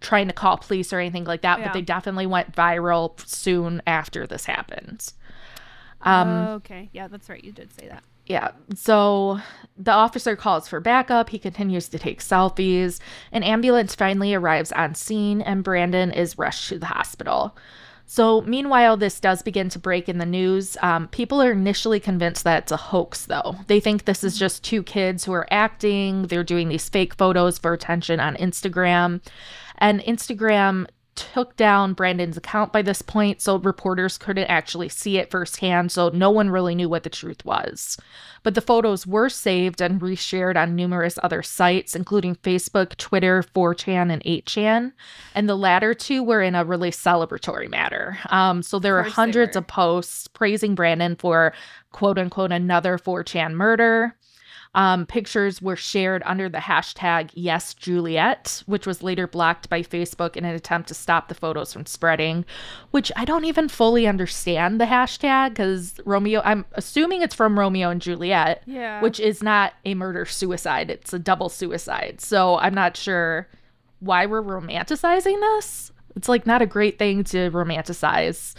trying 0.00 0.26
to 0.26 0.32
call 0.34 0.56
police 0.58 0.92
or 0.92 0.98
anything 0.98 1.24
like 1.24 1.42
that, 1.42 1.58
Yeah. 1.60 1.66
but 1.66 1.72
they 1.72 1.82
definitely 1.82 2.26
went 2.26 2.52
viral 2.52 3.18
soon 3.26 3.80
after 3.86 4.26
this 4.26 4.44
happened. 4.46 5.12
Um 6.00 6.28
okay. 6.28 6.90
Yeah, 6.92 7.06
that's 7.08 7.28
right. 7.28 7.42
You 7.42 7.52
did 7.52 7.72
say 7.78 7.88
that. 7.88 8.02
Yeah. 8.26 8.52
So 8.74 9.40
the 9.76 9.92
officer 9.92 10.36
calls 10.36 10.66
for 10.68 10.80
backup. 10.80 11.30
He 11.30 11.38
continues 11.38 11.88
to 11.88 11.98
take 11.98 12.20
selfies. 12.20 12.98
An 13.30 13.42
ambulance 13.42 13.94
finally 13.94 14.34
arrives 14.34 14.72
on 14.72 14.94
scene, 14.94 15.40
and 15.42 15.62
Brandon 15.64 16.10
is 16.12 16.38
rushed 16.38 16.68
to 16.70 16.78
the 16.78 16.86
hospital. 16.86 17.56
So, 18.14 18.42
meanwhile, 18.42 18.98
this 18.98 19.20
does 19.20 19.40
begin 19.40 19.70
to 19.70 19.78
break 19.78 20.06
in 20.06 20.18
the 20.18 20.26
news. 20.26 20.76
Um, 20.82 21.08
people 21.08 21.40
are 21.40 21.52
initially 21.52 21.98
convinced 21.98 22.44
that 22.44 22.64
it's 22.64 22.72
a 22.72 22.76
hoax, 22.76 23.24
though. 23.24 23.56
They 23.68 23.80
think 23.80 24.04
this 24.04 24.22
is 24.22 24.38
just 24.38 24.62
two 24.62 24.82
kids 24.82 25.24
who 25.24 25.32
are 25.32 25.48
acting, 25.50 26.26
they're 26.26 26.44
doing 26.44 26.68
these 26.68 26.90
fake 26.90 27.14
photos 27.14 27.56
for 27.56 27.72
attention 27.72 28.20
on 28.20 28.36
Instagram. 28.36 29.22
And 29.78 30.00
Instagram 30.00 30.88
took 31.14 31.56
down 31.56 31.92
Brandon's 31.92 32.36
account 32.36 32.72
by 32.72 32.82
this 32.82 33.02
point, 33.02 33.40
so 33.40 33.58
reporters 33.58 34.16
couldn't 34.16 34.46
actually 34.46 34.88
see 34.88 35.18
it 35.18 35.30
firsthand, 35.30 35.92
so 35.92 36.08
no 36.08 36.30
one 36.30 36.50
really 36.50 36.74
knew 36.74 36.88
what 36.88 37.02
the 37.02 37.10
truth 37.10 37.44
was. 37.44 37.98
But 38.42 38.54
the 38.54 38.60
photos 38.60 39.06
were 39.06 39.28
saved 39.28 39.80
and 39.80 40.00
reshared 40.00 40.56
on 40.56 40.74
numerous 40.74 41.18
other 41.22 41.42
sites, 41.42 41.94
including 41.94 42.36
Facebook, 42.36 42.96
Twitter, 42.96 43.42
4chan, 43.54 44.12
and 44.12 44.22
8chan. 44.24 44.92
And 45.34 45.48
the 45.48 45.56
latter 45.56 45.94
two 45.94 46.22
were 46.22 46.42
in 46.42 46.54
a 46.54 46.64
really 46.64 46.90
celebratory 46.90 47.68
manner. 47.68 48.18
Um, 48.30 48.62
so 48.62 48.78
there 48.78 48.98
are 48.98 49.04
hundreds 49.04 49.54
of 49.56 49.66
posts 49.66 50.28
praising 50.28 50.74
Brandon 50.74 51.16
for 51.16 51.52
quote 51.92 52.18
unquote 52.18 52.52
another 52.52 52.98
4chan 52.98 53.52
murder. 53.52 54.16
Um, 54.74 55.04
pictures 55.04 55.60
were 55.60 55.76
shared 55.76 56.22
under 56.24 56.48
the 56.48 56.56
hashtag 56.58 57.30
Yes 57.34 57.74
Juliet, 57.74 58.62
which 58.64 58.86
was 58.86 59.02
later 59.02 59.26
blocked 59.26 59.68
by 59.68 59.82
Facebook 59.82 60.34
in 60.34 60.46
an 60.46 60.54
attempt 60.54 60.88
to 60.88 60.94
stop 60.94 61.28
the 61.28 61.34
photos 61.34 61.74
from 61.74 61.84
spreading. 61.84 62.46
Which 62.90 63.12
I 63.14 63.26
don't 63.26 63.44
even 63.44 63.68
fully 63.68 64.06
understand 64.06 64.80
the 64.80 64.86
hashtag 64.86 65.50
because 65.50 65.94
Romeo. 66.06 66.40
I'm 66.42 66.64
assuming 66.72 67.20
it's 67.20 67.34
from 67.34 67.58
Romeo 67.58 67.90
and 67.90 68.00
Juliet, 68.00 68.62
Yeah. 68.64 69.02
which 69.02 69.20
is 69.20 69.42
not 69.42 69.74
a 69.84 69.94
murder 69.94 70.24
suicide. 70.24 70.90
It's 70.90 71.12
a 71.12 71.18
double 71.18 71.50
suicide. 71.50 72.22
So 72.22 72.56
I'm 72.58 72.74
not 72.74 72.96
sure 72.96 73.48
why 74.00 74.24
we're 74.24 74.42
romanticizing 74.42 75.38
this. 75.38 75.92
It's 76.16 76.28
like 76.30 76.46
not 76.46 76.62
a 76.62 76.66
great 76.66 76.98
thing 76.98 77.24
to 77.24 77.50
romanticize. 77.50 78.54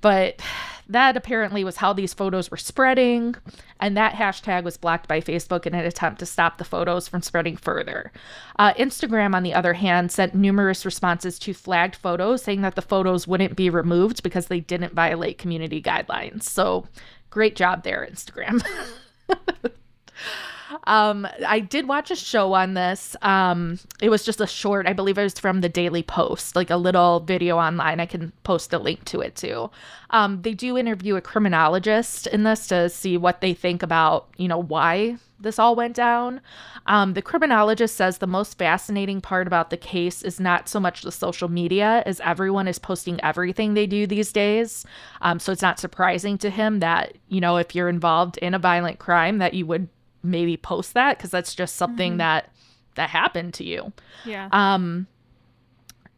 But 0.00 0.40
that 0.88 1.16
apparently 1.16 1.64
was 1.64 1.76
how 1.76 1.92
these 1.92 2.14
photos 2.14 2.50
were 2.50 2.56
spreading, 2.56 3.34
and 3.78 3.96
that 3.96 4.14
hashtag 4.14 4.64
was 4.64 4.76
blocked 4.76 5.06
by 5.06 5.20
Facebook 5.20 5.66
in 5.66 5.74
an 5.74 5.84
attempt 5.84 6.18
to 6.20 6.26
stop 6.26 6.58
the 6.58 6.64
photos 6.64 7.08
from 7.08 7.22
spreading 7.22 7.56
further. 7.56 8.10
Uh, 8.58 8.72
Instagram, 8.74 9.34
on 9.34 9.42
the 9.42 9.54
other 9.54 9.74
hand, 9.74 10.10
sent 10.10 10.34
numerous 10.34 10.84
responses 10.84 11.38
to 11.38 11.52
flagged 11.52 11.96
photos 11.96 12.42
saying 12.42 12.62
that 12.62 12.74
the 12.74 12.82
photos 12.82 13.26
wouldn't 13.26 13.56
be 13.56 13.68
removed 13.68 14.22
because 14.22 14.46
they 14.46 14.60
didn't 14.60 14.94
violate 14.94 15.38
community 15.38 15.82
guidelines. 15.82 16.44
So, 16.44 16.86
great 17.30 17.54
job 17.54 17.82
there, 17.82 18.08
Instagram. 18.10 18.64
Um, 20.84 21.26
I 21.46 21.60
did 21.60 21.88
watch 21.88 22.10
a 22.10 22.16
show 22.16 22.52
on 22.52 22.74
this. 22.74 23.16
Um, 23.22 23.78
it 24.00 24.10
was 24.10 24.24
just 24.24 24.40
a 24.40 24.46
short, 24.46 24.86
I 24.86 24.92
believe 24.92 25.18
it 25.18 25.22
was 25.22 25.38
from 25.38 25.60
the 25.60 25.68
Daily 25.68 26.02
Post, 26.02 26.56
like 26.56 26.70
a 26.70 26.76
little 26.76 27.20
video 27.20 27.58
online. 27.58 28.00
I 28.00 28.06
can 28.06 28.32
post 28.44 28.72
a 28.72 28.78
link 28.78 29.04
to 29.06 29.20
it 29.20 29.34
too. 29.34 29.70
Um, 30.10 30.42
they 30.42 30.54
do 30.54 30.78
interview 30.78 31.16
a 31.16 31.20
criminologist 31.20 32.26
in 32.26 32.42
this 32.44 32.66
to 32.68 32.88
see 32.88 33.16
what 33.16 33.40
they 33.40 33.54
think 33.54 33.82
about, 33.82 34.28
you 34.36 34.48
know, 34.48 34.58
why 34.58 35.16
this 35.40 35.58
all 35.58 35.76
went 35.76 35.94
down. 35.94 36.40
Um, 36.86 37.14
the 37.14 37.22
criminologist 37.22 37.96
says 37.96 38.18
the 38.18 38.26
most 38.26 38.58
fascinating 38.58 39.20
part 39.20 39.46
about 39.46 39.70
the 39.70 39.76
case 39.76 40.22
is 40.22 40.40
not 40.40 40.68
so 40.68 40.80
much 40.80 41.02
the 41.02 41.12
social 41.12 41.48
media, 41.48 42.02
as 42.06 42.20
everyone 42.20 42.66
is 42.66 42.78
posting 42.78 43.22
everything 43.22 43.74
they 43.74 43.86
do 43.86 44.06
these 44.06 44.32
days. 44.32 44.84
Um, 45.22 45.38
so 45.38 45.52
it's 45.52 45.62
not 45.62 45.78
surprising 45.78 46.38
to 46.38 46.50
him 46.50 46.80
that, 46.80 47.16
you 47.28 47.40
know, 47.40 47.56
if 47.56 47.74
you're 47.74 47.88
involved 47.88 48.38
in 48.38 48.54
a 48.54 48.58
violent 48.58 48.98
crime, 48.98 49.38
that 49.38 49.54
you 49.54 49.66
would 49.66 49.88
maybe 50.30 50.56
post 50.56 50.94
that 50.94 51.16
because 51.16 51.30
that's 51.30 51.54
just 51.54 51.76
something 51.76 52.18
that 52.18 52.50
that 52.94 53.10
happened 53.10 53.54
to 53.54 53.64
you. 53.64 53.92
yeah. 54.24 54.48
Um 54.52 55.06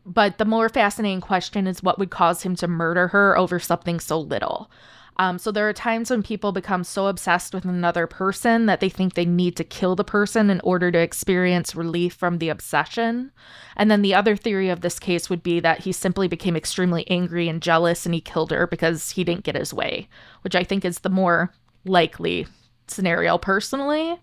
but 0.06 0.38
the 0.38 0.44
more 0.44 0.68
fascinating 0.68 1.20
question 1.20 1.66
is 1.66 1.82
what 1.82 1.98
would 1.98 2.10
cause 2.10 2.42
him 2.42 2.56
to 2.56 2.68
murder 2.68 3.08
her 3.08 3.36
over 3.36 3.60
something 3.60 4.00
so 4.00 4.18
little. 4.18 4.70
Um, 5.18 5.38
so 5.38 5.52
there 5.52 5.68
are 5.68 5.74
times 5.74 6.10
when 6.10 6.22
people 6.22 6.50
become 6.50 6.82
so 6.82 7.06
obsessed 7.06 7.52
with 7.52 7.66
another 7.66 8.06
person 8.06 8.64
that 8.66 8.80
they 8.80 8.88
think 8.88 9.12
they 9.12 9.26
need 9.26 9.54
to 9.56 9.64
kill 9.64 9.94
the 9.94 10.02
person 10.02 10.48
in 10.48 10.62
order 10.64 10.90
to 10.90 10.98
experience 10.98 11.76
relief 11.76 12.14
from 12.14 12.38
the 12.38 12.48
obsession. 12.48 13.30
And 13.76 13.90
then 13.90 14.00
the 14.00 14.14
other 14.14 14.34
theory 14.34 14.70
of 14.70 14.80
this 14.80 14.98
case 14.98 15.28
would 15.28 15.42
be 15.42 15.60
that 15.60 15.80
he 15.80 15.92
simply 15.92 16.26
became 16.26 16.56
extremely 16.56 17.08
angry 17.10 17.50
and 17.50 17.60
jealous 17.60 18.06
and 18.06 18.14
he 18.14 18.22
killed 18.22 18.50
her 18.50 18.66
because 18.66 19.10
he 19.10 19.22
didn't 19.22 19.44
get 19.44 19.56
his 19.56 19.74
way, 19.74 20.08
which 20.40 20.54
I 20.54 20.64
think 20.64 20.86
is 20.86 21.00
the 21.00 21.10
more 21.10 21.52
likely 21.84 22.46
scenario 22.90 23.38
personally 23.38 24.18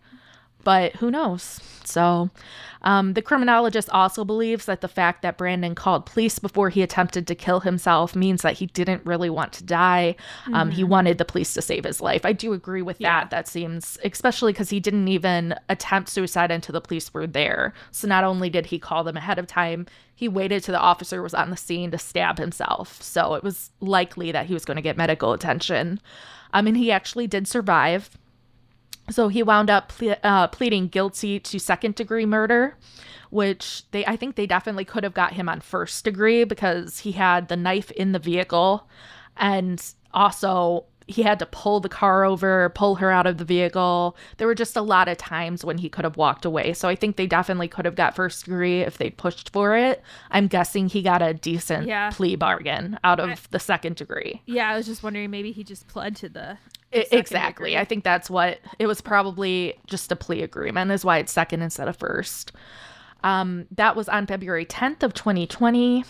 but 0.63 0.97
who 0.97 1.09
knows? 1.09 1.61
So, 1.85 2.29
um, 2.81 3.13
the 3.13 3.21
criminologist 3.21 3.89
also 3.91 4.25
believes 4.25 4.65
that 4.65 4.81
the 4.81 4.89
fact 4.89 5.21
that 5.21 5.37
Brandon 5.37 5.75
called 5.75 6.05
police 6.05 6.39
before 6.39 6.67
he 6.67 6.81
attempted 6.81 7.25
to 7.27 7.35
kill 7.35 7.61
himself 7.61 8.17
means 8.17 8.41
that 8.41 8.57
he 8.57 8.65
didn't 8.65 9.05
really 9.05 9.29
want 9.29 9.53
to 9.53 9.63
die. 9.63 10.17
Um, 10.51 10.71
he 10.71 10.83
wanted 10.83 11.19
the 11.19 11.23
police 11.25 11.53
to 11.53 11.61
save 11.61 11.85
his 11.85 12.01
life. 12.01 12.25
I 12.25 12.33
do 12.33 12.51
agree 12.51 12.81
with 12.81 12.99
Yeah. 12.99 13.21
that. 13.21 13.29
That 13.29 13.47
seems, 13.47 13.97
especially 14.03 14.51
because 14.51 14.69
he 14.69 14.81
didn't 14.81 15.07
even 15.07 15.55
attempt 15.69 16.09
suicide 16.09 16.51
until 16.51 16.73
the 16.73 16.81
police 16.81 17.13
were 17.13 17.27
there. 17.27 17.73
So, 17.91 18.05
not 18.05 18.25
only 18.25 18.49
did 18.49 18.65
he 18.65 18.77
call 18.77 19.05
them 19.05 19.15
ahead 19.15 19.39
of 19.39 19.47
time, 19.47 19.85
he 20.13 20.27
waited 20.27 20.65
till 20.65 20.73
the 20.73 20.81
officer 20.81 21.21
was 21.21 21.33
on 21.33 21.49
the 21.49 21.55
scene 21.55 21.91
to 21.91 21.97
stab 21.97 22.39
himself. 22.39 23.01
So, 23.01 23.35
it 23.35 23.43
was 23.43 23.71
likely 23.79 24.33
that 24.33 24.47
he 24.47 24.53
was 24.53 24.65
going 24.65 24.75
to 24.75 24.81
get 24.81 24.97
medical 24.97 25.31
attention. 25.31 26.01
Um, 26.51 26.67
and 26.67 26.75
he 26.75 26.91
actually 26.91 27.27
did 27.27 27.47
survive. 27.47 28.09
So 29.09 29.29
he 29.29 29.41
wound 29.43 29.69
up 29.69 29.89
ple- 29.89 30.17
uh, 30.23 30.47
pleading 30.47 30.89
guilty 30.89 31.39
to 31.39 31.59
second 31.59 31.95
degree 31.95 32.25
murder, 32.25 32.77
which 33.29 33.83
they 33.91 34.05
I 34.05 34.15
think 34.15 34.35
they 34.35 34.47
definitely 34.47 34.85
could 34.85 35.03
have 35.03 35.13
got 35.13 35.33
him 35.33 35.47
on 35.47 35.61
first 35.61 36.03
degree 36.03 36.43
because 36.43 36.99
he 36.99 37.13
had 37.13 37.47
the 37.47 37.55
knife 37.55 37.91
in 37.91 38.11
the 38.11 38.19
vehicle, 38.19 38.87
and 39.37 39.81
also 40.13 40.85
he 41.07 41.23
had 41.23 41.39
to 41.39 41.45
pull 41.45 41.79
the 41.79 41.89
car 41.89 42.23
over, 42.25 42.69
pull 42.75 42.95
her 42.95 43.09
out 43.09 43.25
of 43.25 43.37
the 43.37 43.45
vehicle. 43.45 44.15
There 44.37 44.47
were 44.47 44.53
just 44.55 44.75
a 44.75 44.81
lot 44.81 45.07
of 45.07 45.17
times 45.17 45.63
when 45.63 45.77
he 45.77 45.87
could 45.89 46.03
have 46.03 46.17
walked 46.17 46.43
away. 46.45 46.73
So 46.73 46.89
I 46.89 46.95
think 46.95 47.15
they 47.15 47.27
definitely 47.27 47.69
could 47.69 47.85
have 47.85 47.95
got 47.95 48.15
first 48.15 48.45
degree 48.45 48.81
if 48.81 48.97
they 48.97 49.09
pushed 49.09 49.51
for 49.53 49.75
it. 49.77 50.03
I'm 50.31 50.47
guessing 50.47 50.89
he 50.89 51.01
got 51.01 51.21
a 51.21 51.33
decent 51.33 51.87
Yeah. 51.87 52.09
plea 52.11 52.35
bargain 52.35 52.99
out 53.03 53.19
of 53.21 53.29
I- 53.29 53.35
the 53.51 53.59
second 53.59 53.95
degree. 53.95 54.41
yeah. 54.45 54.69
I 54.69 54.75
was 54.75 54.85
just 54.85 55.01
wondering 55.01 55.31
maybe 55.31 55.51
he 55.53 55.63
just 55.63 55.87
pled 55.87 56.15
to 56.17 56.29
the. 56.29 56.57
I- 56.93 57.03
second 57.03 57.19
exactly. 57.19 57.69
degree. 57.71 57.77
I 57.81 57.85
think 57.85 58.03
that's 58.03 58.29
what 58.29 58.59
it 58.79 58.87
was 58.87 59.01
probably 59.01 59.79
just 59.87 60.11
a 60.11 60.15
plea 60.15 60.41
agreement 60.43 60.91
is 60.91 61.03
why 61.05 61.17
it's 61.19 61.31
second 61.31 61.61
instead 61.61 61.87
of 61.87 61.97
first. 61.97 62.51
Um, 63.23 63.65
that 63.71 63.95
was 63.95 64.07
on 64.09 64.27
February 64.27 64.65
10th 64.65 65.03
of 65.03 65.13
2020. 65.13 66.05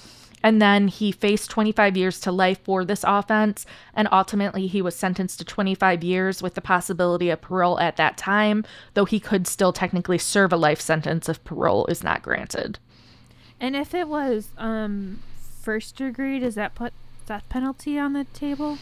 And 0.47 0.61
then 0.61 0.87
he 0.87 1.11
faced 1.11 1.49
25 1.51 1.97
years 1.97 2.21
to 2.21 2.31
life 2.31 2.61
for 2.63 2.85
this 2.85 3.03
offense. 3.05 3.65
And 3.93 4.07
ultimately, 4.13 4.65
he 4.67 4.81
was 4.81 4.95
sentenced 4.95 5.39
to 5.39 5.43
25 5.43 6.05
years 6.05 6.41
with 6.41 6.53
the 6.55 6.61
possibility 6.61 7.29
of 7.29 7.41
parole 7.41 7.77
at 7.81 7.97
that 7.97 8.17
time, 8.17 8.63
though 8.93 9.03
he 9.03 9.19
could 9.19 9.45
still 9.45 9.73
technically 9.73 10.17
serve 10.17 10.53
a 10.53 10.55
life 10.55 10.79
sentence 10.79 11.27
if 11.27 11.43
parole 11.43 11.85
is 11.87 12.01
not 12.01 12.21
granted. 12.21 12.79
And 13.59 13.75
if 13.75 13.93
it 13.93 14.07
was 14.07 14.47
um 14.57 15.19
first 15.63 15.97
degree, 15.97 16.39
does 16.39 16.55
that 16.55 16.75
put 16.75 16.93
death 17.25 17.43
penalty 17.49 17.99
on 17.99 18.13
the 18.13 18.23
table? 18.23 18.77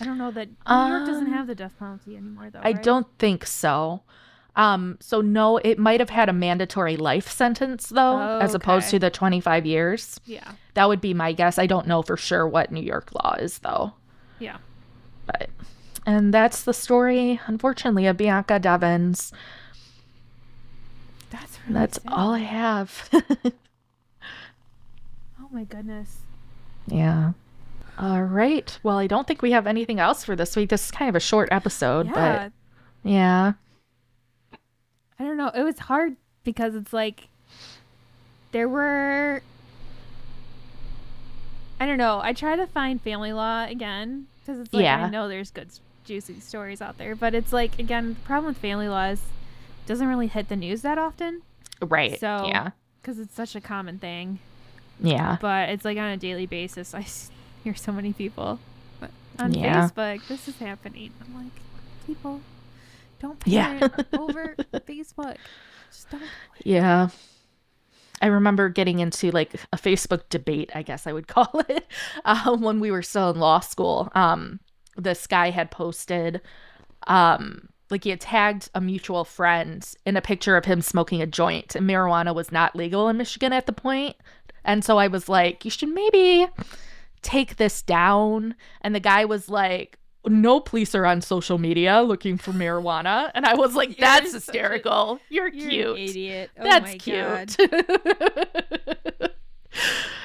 I 0.00 0.04
don't 0.04 0.16
know 0.16 0.30
that 0.30 0.46
New 0.46 0.94
York 0.94 1.06
doesn't 1.08 1.26
Um, 1.26 1.32
have 1.32 1.48
the 1.48 1.56
death 1.56 1.72
penalty 1.76 2.16
anymore, 2.16 2.50
though. 2.50 2.60
I 2.62 2.70
right? 2.70 2.82
don't 2.84 3.08
think 3.18 3.44
so. 3.44 4.02
Um, 4.56 4.96
so 5.00 5.20
no, 5.20 5.58
it 5.58 5.78
might 5.78 6.00
have 6.00 6.10
had 6.10 6.28
a 6.28 6.32
mandatory 6.32 6.96
life 6.96 7.28
sentence 7.28 7.88
though, 7.88 8.16
Oh, 8.20 8.38
as 8.42 8.54
opposed 8.54 8.86
okay. 8.88 8.92
to 8.92 8.98
the 8.98 9.10
25 9.10 9.64
years. 9.66 10.18
Yeah. 10.26 10.52
That 10.74 10.88
would 10.88 11.00
be 11.00 11.14
my 11.14 11.32
guess. 11.32 11.58
I 11.58 11.66
don't 11.66 11.86
know 11.86 12.02
for 12.02 12.16
sure 12.16 12.46
what 12.48 12.72
New 12.72 12.82
York 12.82 13.10
law 13.14 13.34
is 13.38 13.58
though. 13.60 13.92
Yeah. 14.38 14.58
But 15.26 15.50
and 16.06 16.32
that's 16.34 16.62
the 16.64 16.74
story, 16.74 17.40
unfortunately, 17.46 18.06
of 18.06 18.16
Bianca 18.16 18.58
Devins. 18.58 19.32
That's 21.30 21.58
really 21.66 21.74
That's 21.80 22.02
sad. 22.02 22.12
all 22.12 22.32
I 22.34 22.38
have. 22.40 23.08
Oh 25.42 25.48
my 25.52 25.64
goodness. 25.64 26.18
yeah. 26.86 27.32
All 27.98 28.22
right. 28.22 28.78
Well, 28.82 28.98
I 28.98 29.06
don't 29.06 29.26
think 29.26 29.42
we 29.42 29.50
have 29.50 29.66
anything 29.66 29.98
else 29.98 30.24
for 30.24 30.36
this 30.36 30.54
week. 30.56 30.70
This 30.70 30.84
is 30.84 30.90
kind 30.90 31.08
of 31.08 31.16
a 31.16 31.20
short 31.20 31.48
episode, 31.50 32.06
Yeah. 32.06 32.12
but 33.02 33.10
yeah. 33.10 33.52
I 35.20 35.24
don't 35.24 35.36
know. 35.36 35.48
It 35.54 35.62
was 35.62 35.78
hard 35.78 36.16
because 36.42 36.74
it's 36.74 36.92
like 36.92 37.28
there 38.52 38.68
were. 38.68 39.42
I 41.78 41.86
don't 41.86 41.98
know. 41.98 42.20
I 42.22 42.32
try 42.32 42.56
to 42.56 42.66
find 42.66 43.00
family 43.00 43.32
law 43.32 43.64
again 43.64 44.26
because 44.40 44.60
it's 44.60 44.72
like 44.72 44.82
Yeah. 44.82 45.04
I 45.04 45.10
know 45.10 45.28
there's 45.28 45.50
good 45.50 45.68
juicy 46.04 46.40
stories 46.40 46.82
out 46.82 46.98
there, 46.98 47.14
but 47.14 47.34
it's 47.34 47.52
like 47.52 47.78
again 47.78 48.08
the 48.14 48.20
problem 48.26 48.46
with 48.46 48.58
family 48.58 48.88
law 48.88 49.06
is 49.08 49.20
it 49.20 49.86
doesn't 49.86 50.06
really 50.08 50.26
hit 50.26 50.48
the 50.48 50.56
news 50.56 50.82
that 50.82 50.98
often 50.98 51.42
Right. 51.80 52.18
So- 52.20 52.46
yeah. 52.48 52.70
because 53.00 53.18
it's 53.18 53.34
such 53.34 53.54
a 53.54 53.60
common 53.60 53.98
thing. 53.98 54.38
Yeah. 55.02 55.38
But 55.40 55.70
it's 55.70 55.84
like 55.84 55.96
on 55.96 56.08
a 56.08 56.16
daily 56.18 56.44
basis. 56.46 56.94
I 56.94 57.06
hear 57.64 57.74
so 57.74 57.92
many 57.92 58.12
people 58.12 58.58
on 59.38 59.54
Yeah. 59.54 59.88
Facebook. 59.88 60.26
This 60.28 60.48
is 60.48 60.58
happening. 60.58 61.12
I'm 61.24 61.34
like, 61.34 61.52
people. 62.06 62.40
Don't 63.20 63.40
Yeah. 63.46 63.88
over 64.18 64.56
Facebook. 64.72 65.36
Just 65.90 66.10
don't. 66.10 66.22
Yeah. 66.64 67.08
I 68.22 68.26
remember 68.26 68.68
getting 68.68 68.98
into 68.98 69.30
like 69.30 69.54
a 69.72 69.76
Facebook 69.76 70.22
debate, 70.28 70.70
I 70.74 70.82
guess 70.82 71.06
I 71.06 71.12
would 71.12 71.28
call 71.28 71.62
it, 71.68 71.86
uh, 72.24 72.56
when 72.56 72.80
we 72.80 72.90
were 72.90 73.02
still 73.02 73.30
in 73.30 73.38
law 73.38 73.60
school. 73.60 74.10
Um, 74.14 74.60
this 74.96 75.26
guy 75.26 75.50
had 75.50 75.70
posted, 75.70 76.40
um, 77.06 77.68
like 77.90 78.04
he 78.04 78.10
had 78.10 78.20
tagged 78.20 78.68
a 78.74 78.80
mutual 78.80 79.24
friend 79.24 79.86
in 80.04 80.16
a 80.16 80.22
picture 80.22 80.56
of 80.56 80.64
him 80.64 80.80
smoking 80.80 81.22
a 81.22 81.26
joint, 81.26 81.74
and 81.74 81.88
marijuana 81.88 82.34
was 82.34 82.52
not 82.52 82.76
legal 82.76 83.08
in 83.08 83.16
Michigan 83.16 83.52
at 83.52 83.66
the 83.66 83.72
point. 83.72 84.16
And 84.64 84.84
so 84.84 84.98
I 84.98 85.08
was 85.08 85.28
like, 85.28 85.64
you 85.64 85.70
should 85.70 85.88
maybe 85.88 86.46
take 87.22 87.56
this 87.56 87.82
down. 87.82 88.54
And 88.82 88.94
the 88.94 89.00
guy 89.00 89.24
was 89.24 89.48
like, 89.48 89.98
no 90.26 90.60
police 90.60 90.94
are 90.94 91.06
on 91.06 91.20
social 91.22 91.58
media 91.58 92.02
looking 92.02 92.36
for 92.38 92.52
marijuana. 92.52 93.30
And 93.34 93.46
I 93.46 93.54
was 93.54 93.74
like, 93.74 93.88
You're 93.98 94.06
that's 94.06 94.26
such 94.26 94.32
a- 94.32 94.34
hysterical. 94.36 95.20
You're, 95.28 95.48
You're 95.48 95.70
cute. 95.70 95.96
an 95.96 96.02
idiot. 96.02 96.50
Oh 96.58 96.62
That's 96.64 96.84
my 96.92 96.98
cute. 96.98 97.56
God. 97.58 99.30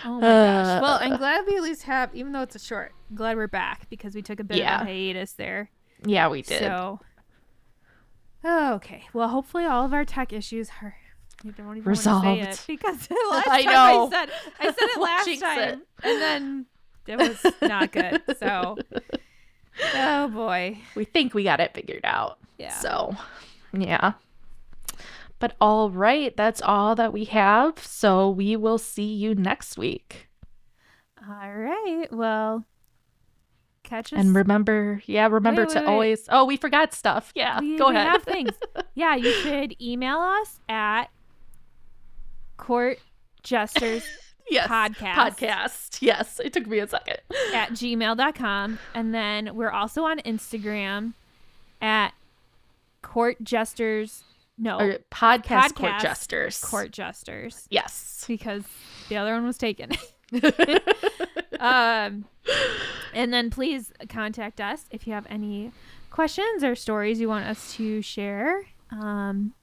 Oh 0.08 0.20
my 0.20 0.22
gosh. 0.22 0.66
Uh, 0.68 0.80
Well, 0.82 1.00
I'm 1.02 1.18
glad 1.18 1.46
we 1.48 1.58
at 1.58 1.64
least 1.64 1.84
have, 1.84 2.14
even 2.16 2.32
though 2.32 2.42
it's 2.42 2.56
a 2.56 2.60
short, 2.60 2.94
I'm 3.10 3.16
glad 3.16 3.38
we're 3.38 3.48
back 3.48 3.90
because 3.90 4.14
we 4.16 4.22
took 4.22 4.40
a 4.40 4.44
bit 4.44 4.58
Yeah. 4.58 4.82
of 4.82 4.88
a 4.88 4.92
hiatus 4.92 5.34
there. 5.34 5.70
yeah, 6.06 6.28
we 6.28 6.42
did. 6.44 6.60
So, 6.60 7.00
oh, 8.44 8.74
okay. 8.76 9.04
Well, 9.14 9.30
hopefully 9.30 9.66
all 9.66 9.84
of 9.86 9.94
our 9.94 10.06
tech 10.06 10.32
issues 10.34 10.70
are. 10.82 10.96
I 11.44 11.50
don't 11.50 11.54
even 11.54 11.66
want 11.66 11.78
to 11.78 11.84
say 11.84 11.90
Resolved. 11.90 12.40
it 12.42 12.64
because 12.68 13.08
I 13.12 13.62
time 13.64 13.74
know. 13.74 14.08
I 14.08 14.10
said 14.10 14.30
I 14.60 14.66
said 14.66 14.76
it 14.80 15.00
last 15.02 15.40
time, 15.42 15.60
it. 15.60 15.80
and 16.04 16.22
then 16.22 16.66
it 17.08 17.18
was 17.18 17.54
not 17.62 17.92
good. 17.92 18.22
So, 18.40 18.78
oh 19.96 20.28
boy, 20.30 20.78
we 20.96 21.06
think 21.06 21.34
we 21.34 21.44
got 21.44 21.60
it 21.60 21.74
figured 21.74 22.06
out. 22.06 22.38
yeah. 22.58 22.78
So, 22.80 23.16
yeah. 23.74 24.14
But 25.40 25.56
all 25.60 25.90
right, 25.90 26.36
that's 26.36 26.62
all 26.62 26.96
that 26.96 27.12
we 27.12 27.26
have. 27.26 27.78
So 27.80 28.30
we 28.30 28.56
will 28.56 28.78
see 28.78 29.14
you 29.14 29.36
next 29.36 29.78
week. 29.78 30.30
All 31.28 31.52
right. 31.54 32.08
Well, 32.12 32.64
catch 33.84 34.14
us. 34.14 34.20
And 34.20 34.34
remember, 34.34 35.02
yeah, 35.06 35.28
remember 35.28 35.64
Wait, 35.64 35.70
to 35.72 35.80
wait, 35.80 35.86
wait. 35.86 35.92
always. 35.92 36.26
Oh, 36.30 36.46
we 36.46 36.56
forgot 36.58 36.94
stuff. 36.94 37.32
Yeah, 37.36 37.60
we, 37.60 37.78
go 37.78 37.90
we 37.90 37.96
ahead. 37.96 38.08
have 38.08 38.24
things. 38.24 38.52
Yeah, 38.98 39.16
you 39.16 39.34
could 39.44 39.76
email 39.82 40.20
us 40.20 40.58
at 40.70 41.06
court 42.56 42.98
jesters 43.44 44.06
yes, 44.50 44.68
podcast. 44.68 45.14
podcast. 45.14 45.98
Yes, 46.02 46.40
it 46.44 46.54
took 46.54 46.68
me 46.68 46.80
a 46.80 46.88
second. 46.88 47.18
at 47.54 47.72
gmail.com. 47.72 48.80
And 48.94 49.14
then 49.14 49.56
we're 49.56 49.72
also 49.72 50.04
on 50.04 50.20
Instagram 50.20 51.14
at 51.82 52.14
court 53.02 53.38
jesters. 53.44 54.24
No, 54.58 54.80
Or 54.80 54.98
podcast, 55.12 55.76
court 55.76 56.00
jesters. 56.02 56.62
court 56.62 56.92
jesters 56.92 57.68
Yes. 57.70 58.24
because 58.28 58.64
the 59.10 59.18
other 59.18 59.34
one 59.34 59.46
was 59.46 59.58
taken. 59.58 59.92
um, 61.60 62.26
and 63.14 63.34
then 63.34 63.50
please 63.50 63.92
contact 64.10 64.62
us 64.62 64.86
if 64.92 65.08
you 65.08 65.14
have 65.14 65.26
any 65.30 65.72
questions 66.10 66.64
or 66.64 66.76
stories 66.76 67.20
you 67.20 67.28
want 67.28 67.46
us 67.46 67.74
to 67.76 68.02
share. 68.02 68.64
Um, 68.92 69.54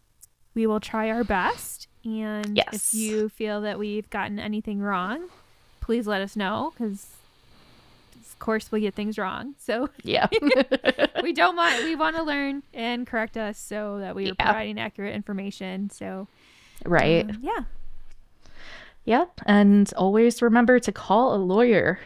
we 0.54 0.66
will 0.66 0.80
try 0.80 1.08
our 1.10 1.24
best. 1.24 1.88
And 2.04 2.56
Yes. 2.56 2.68
if 2.72 2.94
you 2.94 3.28
feel 3.28 3.60
that 3.62 3.78
we've 3.78 4.08
gotten 4.10 4.38
anything 4.38 4.80
wrong, 4.80 5.28
please 5.80 6.06
let 6.06 6.20
us 6.20 6.34
know 6.36 6.72
because, 6.74 7.06
of 8.16 8.38
course, 8.38 8.72
we 8.72 8.80
get 8.80 8.94
things 8.94 9.18
wrong. 9.18 9.54
So 9.58 9.88
yeah. 10.02 10.26
we 11.22 11.32
don't 11.34 11.54
want 11.56 11.84
We 11.84 11.94
want 11.96 12.16
to 12.16 12.22
learn 12.22 12.62
and 12.74 13.06
correct 13.06 13.36
us 13.36 13.58
so 13.58 13.98
that 14.00 14.14
we 14.16 14.24
are 14.24 14.34
Yeah. 14.38 14.44
providing 14.46 14.80
accurate 14.80 15.14
information. 15.14 15.90
So, 15.90 16.26
right. 16.84 17.28
um, 17.30 17.38
yeah. 17.42 17.64
Yeah. 19.04 19.24
And 19.46 19.92
always 19.96 20.42
remember 20.42 20.78
to 20.80 20.92
call 20.92 21.34
a 21.34 21.38
lawyer. 21.38 21.98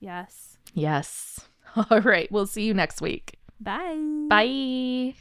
Yes. 0.00 0.56
Yes. 0.74 1.40
All 1.90 2.00
right. 2.00 2.30
We'll 2.32 2.46
see 2.46 2.62
you 2.64 2.72
next 2.74 3.00
week. 3.02 3.34
Bye. 3.60 4.26
Bye. 4.28 5.14